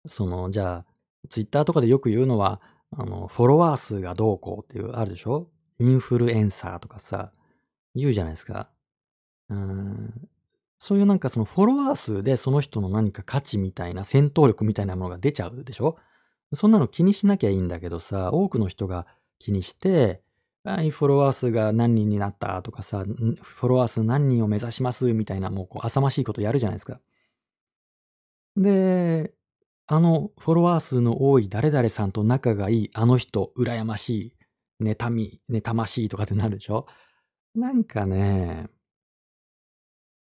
[0.07, 0.90] その、じゃあ、
[1.31, 2.61] ツイッターとかでよく言うのは、
[2.91, 5.49] あの、フォロワー数がどうこうっていう、あるでしょ？
[5.79, 7.33] インフルエンサーとかさ、
[7.95, 8.69] 言うじゃないですか。
[9.49, 10.29] うん、
[10.79, 15.97] そういうなんかそのフォロワー数でその人の何か価値みたいな、戦闘力みたいなものが出ちゃうでしょ？
[16.53, 19.07] そんなの気にしなきゃいいんだけどさ、多くの人が
[19.39, 20.21] 気にして、
[20.65, 23.05] はい、フォロワー数が何人になったとかさ、
[23.41, 27.01] フォロワー数何人を目指しますみたいな、もうこう浅ましいことやるじゃないですか。
[28.57, 29.33] で、
[29.93, 34.37] あのフォロワー数の多い誰々さんと仲がいいあの人、羨まし
[34.81, 36.87] い、妬み、妬ましいとかってなるでしょ？
[37.57, 38.69] なんかね、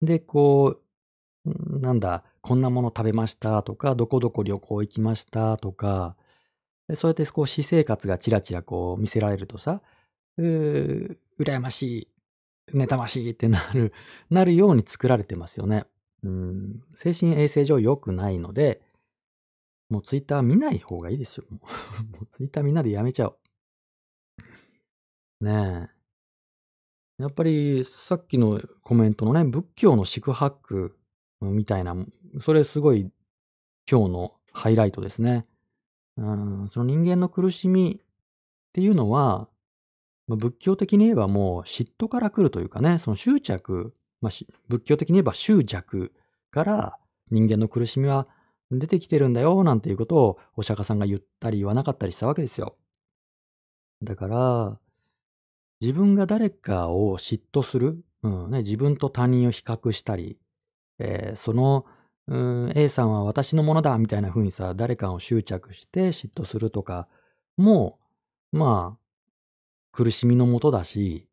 [0.01, 0.81] で、こ
[1.45, 6.17] う、なんだ、こんなもの食べましたとか、どこどこ旅行行きましたとか、
[6.95, 9.81] そうやってこう私生活がちらちらこう見せられるとさ、
[10.37, 12.09] うー羨まし
[12.73, 13.93] い、妬ましいってなる、
[14.29, 15.85] なるように作られてますよね。
[16.23, 18.81] うん、精神衛生上良くないので、
[19.89, 21.45] もうツイッター見ない方がいいですよ。
[21.49, 21.59] も
[22.21, 23.37] う ツイッターみんなでやめちゃおう。
[25.45, 25.89] ね
[27.19, 27.21] え。
[27.23, 30.97] やっぱりさっきのコメントのね、仏教の四苦八苦
[31.41, 31.95] みたいな、
[32.41, 33.11] それすごい
[33.89, 35.43] 今日のハイライトですね。
[36.17, 38.05] うん、その人間の苦しみっ
[38.73, 39.47] ていうのは、
[40.27, 44.31] まあ仏教的に言えばもう嫉妬から来るというかね、その執着、まあ、
[44.67, 46.11] 仏教的に言えば執着
[46.51, 46.97] から
[47.31, 48.27] 人間の苦しみは
[48.71, 52.77] 出てきてるんだよ、なんていうことをお釈迦さんが言ったり言わなかったりしたわけですよ。
[54.03, 54.79] だから、
[55.81, 60.37] 自分が誰かを嫉妬する、うんね、自分と他人を比較したり、
[60.99, 61.85] えーその、
[62.27, 67.07] うん A さんは私のものだみたいな風にさ、誰かを執着して嫉妬するとか
[67.57, 67.99] も、
[68.51, 68.99] まあ、
[69.91, 71.27] 苦しみのもとだし、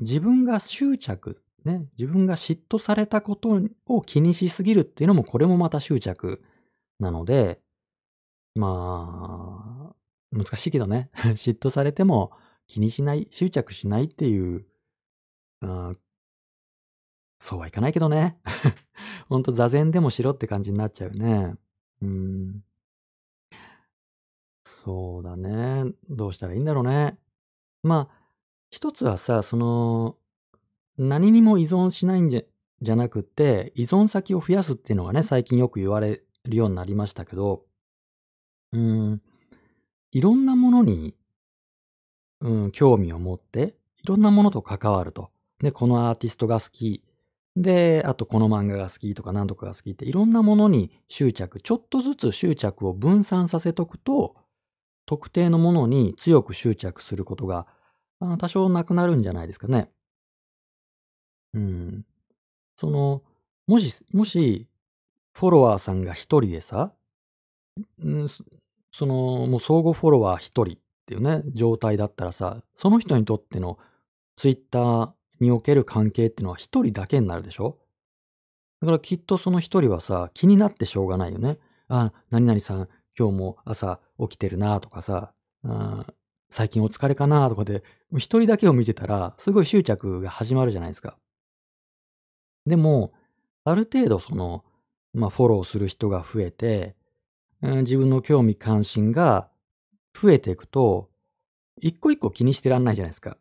[0.00, 6.42] 自分が執着、ね、自分が嫉妬されたことを気にしすぎるっていうのも、これもまた執着
[6.98, 7.60] なので、
[8.54, 11.10] まあ、難しいけどね。
[11.36, 12.32] 嫉妬されても
[12.66, 14.66] 気にしない、執着しないっていう、
[15.62, 15.98] うん、
[17.40, 18.38] そうはいかないけどね。
[19.28, 21.54] ほんと座禅でもしろって感じになっちゃうね。
[22.02, 22.64] うん。
[24.64, 25.92] そうだね。
[26.08, 27.18] どうしたらいいんだろうね。
[27.82, 28.20] まあ、
[28.70, 30.16] 一つはさ、その、
[31.00, 37.64] 何にも依存しないんじゃなくて、依存先を増やすっていうのがね、最近よく言われるようになりましたけど、
[38.72, 39.22] うん、
[40.12, 41.16] いろんなものに、
[42.42, 45.30] うん、興味を持って、いろんなものと関わると。
[45.62, 47.02] で、このアーティストが好き。
[47.56, 54.36] で、あとこの漫画が好きとか何とかが好きって、いろんなものに執着、ちょっとずつ執着を分散させとくと、
[55.06, 57.66] 特定のものに強く執着することが、
[58.38, 59.90] 多少なくなるんじゃないですかね。
[61.54, 62.04] うん。
[62.76, 63.22] その、
[63.66, 64.68] もしもし、
[65.32, 66.92] フォロワーさんが一人でさ、
[68.02, 70.76] うん、その、もう相互フォロワー一人っ
[71.06, 73.78] ていうね、状態だったらさ、その人にとっての
[74.36, 77.78] ツイッターにおける関係っていうのは一人だけになるでしょ？
[78.80, 81.58] だからきっとその一人はさ、気になってしょうがないよね。
[81.88, 82.88] あ、何々さん、
[83.18, 85.32] 今日も朝起きてるなとかさ、
[85.64, 86.06] あ
[86.50, 87.84] 最近お疲れかなとかで、
[88.16, 91.16] 一人だけを見てたら、すごい執着が始まるじゃないですか。
[92.66, 93.12] でも、
[93.64, 94.64] ある程度その、
[95.12, 96.94] まあ、フォローする人が増えて、
[97.62, 99.50] 自分の興味関心が
[100.14, 101.10] 増えていくと、
[101.80, 103.36] 一個一個気にしてらんないじゃないですか。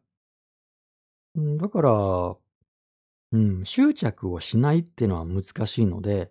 [1.36, 2.36] だから、
[3.32, 6.30] うん、執着をしないっていうのは難しいので、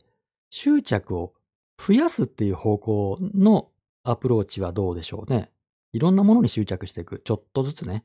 [0.51, 1.35] 執着を
[1.79, 3.71] 増やすっていう方向の
[4.03, 5.53] アプローチはどうでしょうね。
[5.93, 7.21] いろんなものに執着していく。
[7.25, 8.05] ちょっとずつね。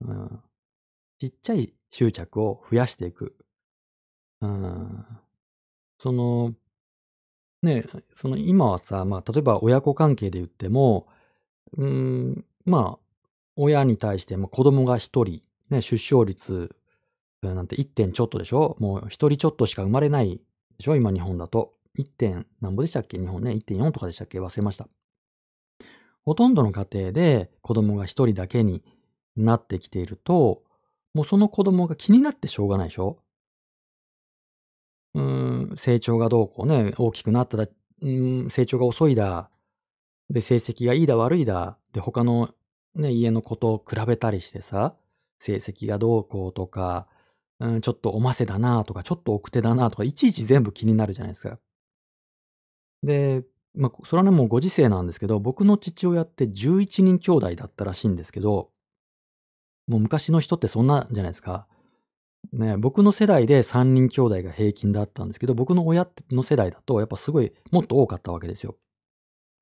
[0.00, 0.40] うん、
[1.18, 3.36] ちっちゃい執着を増やしていく。
[4.40, 6.54] その、
[7.62, 11.06] ね、その今はさ、まあ、例えば親子関係で言っても、
[11.76, 12.98] うん、まあ、
[13.56, 16.74] 親に対して、ま、子供が一人、ね、出生率
[17.42, 17.86] なんて 1.
[17.86, 18.76] 点ちょっとでしょ？
[18.80, 20.40] もう一人ちょっとしか生まれない
[20.78, 20.96] でしょ？
[20.96, 21.74] 今日本だと。
[21.98, 22.04] 1.
[22.06, 23.18] 点なんぼでしたっけ？
[23.18, 23.52] 日本ね。
[23.52, 24.40] 1.4とかでしたっけ？
[24.40, 24.88] 忘れました。
[26.24, 28.82] ほとんどの家庭で子供が一人だけに
[29.36, 30.62] なってきていると、
[31.14, 33.18] もうその子供が気になってしょうがないでしょ？
[35.14, 37.66] うん、成長がどうこうね、大きくなっただ、
[38.02, 39.50] うん、成長が遅いだ、
[40.28, 42.50] で、成績がいいだ悪いだ、で、他の
[42.94, 44.94] ね、家の子と比べたりしてさ、
[45.38, 47.06] 成績がどうこうとか、
[47.58, 51.58] うん、ちょっとおませだなとか、ちょっと奥手だなとか、いちいち全部気になるじゃないですか。
[53.02, 53.44] で、
[53.74, 58.70] まあ、それはね、もうご時世なんですけど、僕の父親って11人兄弟だったらしいんですけど、
[59.86, 61.66] もう昔の人ってそんなじゃないですか。
[62.52, 68.76] ね、僕の世代で3人兄弟が平均だったんですけど、僕の親の世代だとやっぱすごいもっと多かったわけですよ。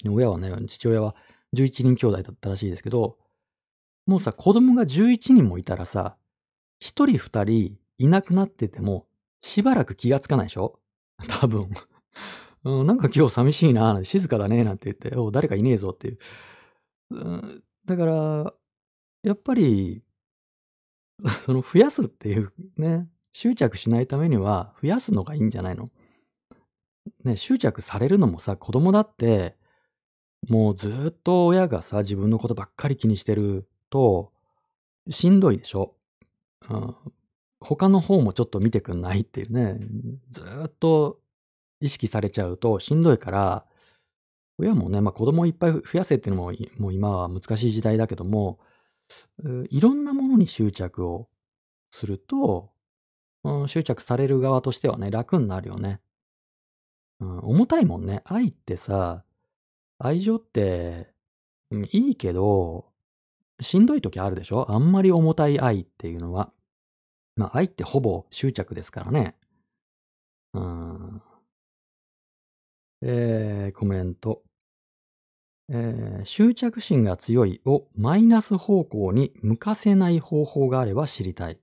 [0.08, 1.14] 親はね、父親は
[1.54, 3.18] 11人兄弟だったらしいですけど、
[4.06, 6.16] もうさ、子供が11人もいたらさ、
[6.80, 9.06] 1人2人いなくなってても、
[9.42, 10.80] しばらく気がつかないでしょ？
[11.28, 11.68] 多分。
[12.64, 16.18] うん、なんか今日寂しいな、静かだね、なんて言って、お誰かいねえぞっていう。
[17.10, 18.54] うん、だから、
[19.24, 20.02] やっぱり、
[21.44, 25.86] その増やすっていうね、執着しないためには増やすのがいいんじゃないの？
[27.24, 29.56] ね、執着されるのもさ、子供だって、
[30.48, 34.32] もうずっと親がさ、自分のことばっかり気にしてると、
[35.10, 35.94] しんどいでしょ？
[36.70, 36.96] うん。
[37.60, 39.78] 他の方もちょっと見てくんないっていうね。
[40.30, 41.20] ずっと
[41.80, 43.66] 意識されちゃうとしんどいから、
[44.58, 48.60] 親もね、ま、子供いっぱい増やせっていうのも、もう今は難しい時代だけども、
[49.70, 51.28] いろんなものに執着を
[51.90, 52.70] すると、
[53.44, 56.00] うん、執着される側としてはね、楽になるよね。
[57.20, 58.22] うん、重たいもんね。
[58.24, 59.24] 愛ってさ、
[59.98, 61.12] 愛情って、
[61.70, 62.92] うん、いいけど、
[63.60, 64.70] しんどい時あるでしょ？
[64.70, 66.52] あんまり重たい愛っていうのは。
[67.34, 69.36] まあ、愛ってほぼ執着ですからね。
[70.54, 71.22] うん。
[73.02, 74.42] えー、コメント。
[75.70, 81.58] えー、執着心が強いをマイナス方向に向かせない方法があれば知りたい。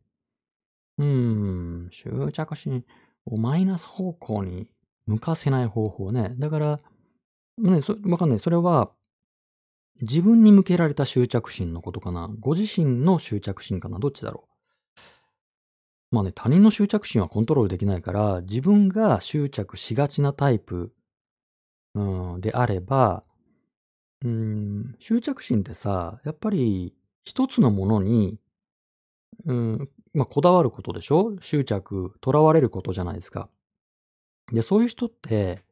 [0.97, 2.85] うーん、執着心
[3.25, 4.67] をマイナス方向に
[5.07, 6.35] 向かせない方法ね。
[6.37, 6.79] だから、
[7.57, 8.39] ね、わかんない。
[8.39, 8.91] それは、
[10.01, 12.29] 自分に向けられた執着心のことかな。
[12.39, 13.97] ご自身の執着心かな。
[13.97, 14.55] どっちだろう。
[16.15, 20.93] まあね、他人の執着心はコントロールできないから、自分が執着しがちなタイプ、
[21.93, 23.23] うん、であれば、
[24.25, 28.39] うん、執着心ってさ、やっぱり一つのものに、
[29.45, 31.35] うん、まあ、こだわることでしょ？
[31.41, 33.49] 執着、囚われることじゃないですか。
[34.51, 35.63] で、そういう人って、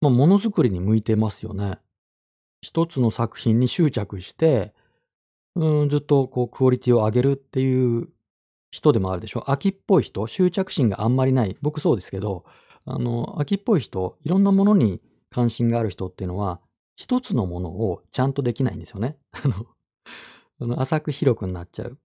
[0.00, 1.78] まあ、ものづくりに向いてますよね。
[2.62, 4.72] 一つの作品に執着して、
[5.56, 8.08] うん、ずっとこうクオリティを上げるっていう
[8.70, 9.50] 人でもあるでしょ？
[9.50, 11.56] 秋っぽい人、執着心があんまりない。
[11.62, 12.44] 僕そうですけど、
[12.84, 16.60] あの、秋っぽい人、いろんなものに関心がある人っていうのは、
[16.96, 19.18] 一つのものをちゃんとできないんですよね。
[19.32, 19.66] あの、
[20.60, 21.98] あの浅く広くなっちゃう。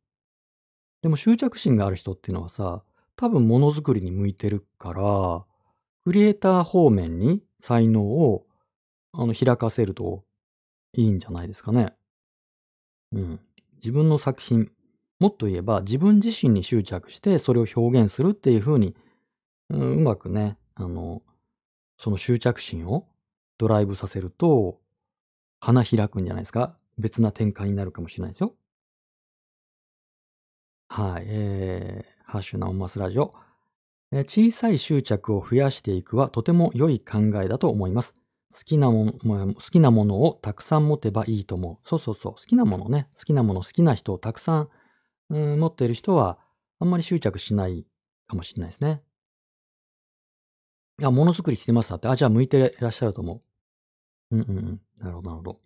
[1.01, 2.83] でも執着心がある人っていうのはさ、
[3.15, 5.45] 多分ものづくりに向いてるから、
[6.05, 8.47] クリエイター方面に才能を
[9.11, 10.23] あの開かせると
[10.93, 11.93] いいんじゃないですかね。
[13.11, 13.39] うん。
[13.75, 14.71] 自分の作品、
[15.19, 18.95] もっと言えば自分自身に執着してそれを表現するっていう風に、
[19.69, 21.21] うん、うまくね、あの、
[21.97, 23.08] その執着心を
[23.59, 24.79] ドライブさせると、
[25.59, 26.75] 花開くんじゃないですか？
[26.97, 28.55] 別な展開になるかもしれないですよ。
[30.87, 31.25] はい。
[31.27, 33.31] えー、ハッシュナオマスラジオ。
[34.11, 38.15] えー小さい執着を増やしていくはとても良い考えだと思います。
[38.51, 41.87] 好きなもの、好きなものをたくさん持てばいいと思う。
[41.87, 42.33] そうそうそう。
[42.33, 43.07] 好きなものね。
[43.15, 44.69] 好きなもの、好きな人をたくさん、
[45.29, 46.39] うん持っている人は、
[46.79, 47.85] あんまり執着しない
[48.27, 49.03] かもしれないですね。
[50.99, 52.07] いや、ものづくりしてますだって。
[52.07, 53.41] あ、じゃあ向いていらっしゃると思う。
[54.31, 54.81] うんうんうん。
[54.99, 55.59] なるほど、なるほど。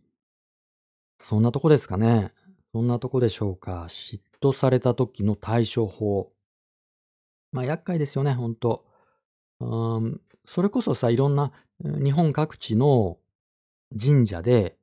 [1.20, 2.32] そんなとこですかね。
[2.74, 3.86] そんなとこでしょうか。
[3.89, 6.32] 嫉妬された時の対処法。
[7.51, 8.86] まあ、厄介ですよね、ほんと。
[9.59, 11.51] うん、それこそさ、いろんな、
[11.84, 13.18] 日本各地の
[14.01, 14.78] 神社で、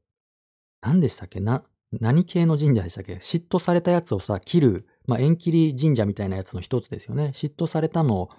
[0.82, 1.40] 何でしたっけ？
[1.40, 3.14] な、何系の神社でしたっけ？
[3.14, 7.32] 嫉妬されたやつをさ、切る、まあ、縁切り神社みたいなやつの一つですよね。
[7.34, 8.30] 嫉妬されたのを、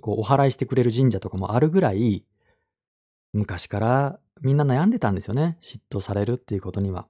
[0.00, 2.24] こう、お祓いしてくれる神社とかもあるぐらい、
[3.36, 5.58] 昔からみんな悩んでたんですよね。
[5.62, 7.06] 嫉妬されるっていうことには。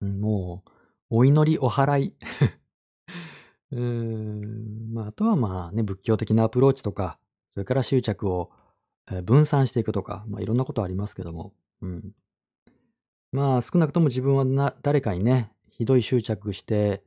[0.00, 0.70] もう、
[1.10, 2.14] お祈り、お祓い。
[3.72, 7.18] うーん、まあ、とはまあね、仏教的なアプローチとか、
[7.50, 8.52] それから執着を
[9.24, 11.54] 分散していくとか、まあ、いろんなことありますけども。
[11.82, 12.12] うん。
[13.32, 17.02] まあ、少なくとも自分はな、誰かにね、ひどい執着して、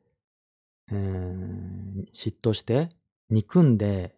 [0.91, 1.79] えー
[2.13, 2.89] 嫉妬して、
[3.29, 4.15] 憎んで、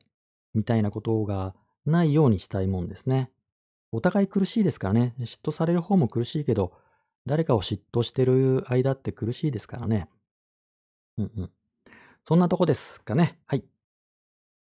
[0.54, 3.32] みたいなことがないようにしたいもんですね。
[3.92, 5.14] お互い苦しいですからね。
[5.20, 6.74] 嫉妬される方も苦しいけど、
[7.26, 10.10] 誰かを嫉妬してる間って苦しいですからね。
[11.18, 11.52] うんうん。
[12.24, 13.40] そんなとこですかね。
[13.48, 13.64] はい。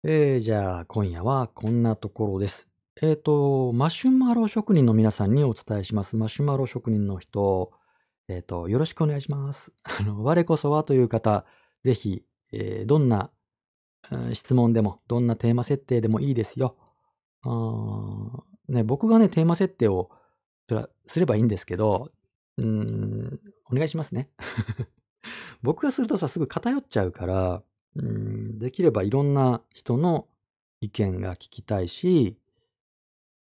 [0.04, 2.68] えー、じゃあ、今夜はこんなところです。
[3.02, 6.16] えっ、と、マシュマロ職人の皆さんにお伝えします。
[6.16, 7.72] マシュマロ職人の人、
[8.28, 9.72] えっ、と、よろしくお願いします。
[9.82, 11.44] あの、我こそはという方、
[11.84, 13.30] ぜひ、えーどんな、
[14.10, 16.76] うん質問でも、どんなテーマ設定でもいいですよ。
[18.68, 20.10] ね、僕がね、テーマ設定を
[21.06, 22.10] すればいいんですけど、
[22.58, 23.40] うん、
[23.70, 24.30] お願いしますね。
[25.62, 27.62] 僕がするとさ、すぐ偏っちゃうから、
[27.96, 30.28] うん、できればいろんな人の
[30.80, 32.36] 意見が聞きたいし、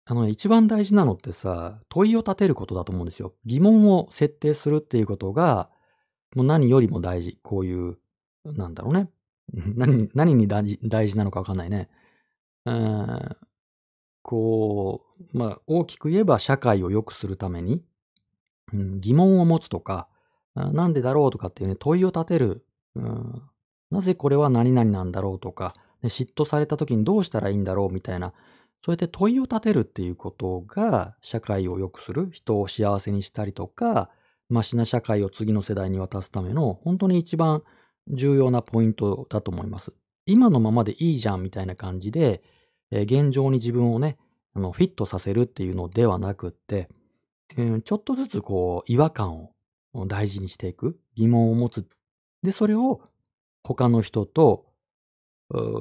[0.05, 3.33] あの、一番大事なのってさ、問いを立てることだと思うんですよ。
[3.45, 5.69] 疑問を設定するっていうことが、
[6.35, 7.39] もう何よりも大事。
[7.41, 7.97] こういう、
[8.43, 9.09] なんだろうね。
[9.53, 11.89] 何、何に大事なのかわかんないね。
[14.23, 17.83] こう、まあ、大きく言えば社会を良くするために、
[18.73, 20.07] うん、疑問を持つとか、
[20.55, 22.65] なんでだろうとかっていうね、問いを立てる。
[22.95, 23.41] うん、
[23.91, 28.33] なぜこれは何々なんだろうとか、ね嫉妬された時にどうしたらいいんだろうみたいな、
[28.85, 34.09] そうやって問いを立てるっていうことが社会を良くする、人を幸せにしたりとか、
[34.49, 37.63] マシな社会を次の世代に渡すための本当に一番
[38.09, 39.93] 重要なポイントだと思います。
[40.25, 42.43] 今のままでいいじゃんみたいな感じで、
[42.91, 44.17] えー現状に自分をね、
[44.55, 46.89] あのフィットさせるっていうのではなくって、
[47.57, 49.49] うんちょっとずつこう違和感
[49.93, 51.87] を大事にしていく、疑問を持つ。
[52.41, 53.01] で、それを
[53.63, 54.65] 他の人と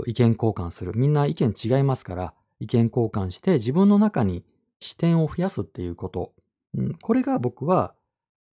[0.06, 0.92] 意見交換する。
[0.94, 4.44] みんな意見違いますから、意見交換して自分の中に
[4.80, 6.32] 視点を増やすっていうこと。
[6.74, 7.94] うんこれが僕は、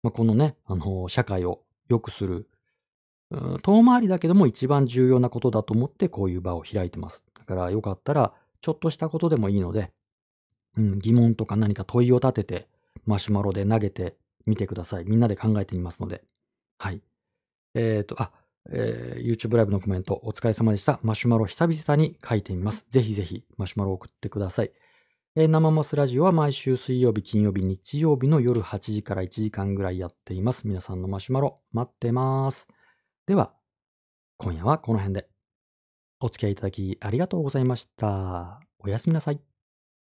[0.02, 2.48] まあ、このね、あの、社会を良くする、
[3.30, 7.22] うん遠回りだけども一番重要なことだと思ってこういう場を開いてます。
[7.38, 9.92] だからよかったら、ちょっとしたことでもいいので、
[10.76, 12.68] うん、疑問とか何か問いを立てて、
[13.06, 15.04] マシュマロで投げてみてください。
[15.04, 16.22] みんなで考えてみますので。
[16.78, 17.02] はい。
[17.74, 18.32] えっ、と、あ、
[18.70, 20.98] えー YouTube ライブのコメントお疲れ様でした。
[21.02, 22.86] マシュマロ久々に書いてみます。
[22.90, 24.72] ぜひぜひマシュマロ送ってください。
[25.36, 30.66] えー生マスラジオは毎週水曜日、金曜日、日曜日の夜8時から1時間ぐらいやっています。
[30.66, 32.68] 皆さんのマシュマロ待ってます。
[33.26, 33.52] では、
[34.38, 35.28] 今夜はこの辺で。
[36.20, 38.60] お付き合いいただきありがとうございました。
[38.78, 39.53] おやすみなさい。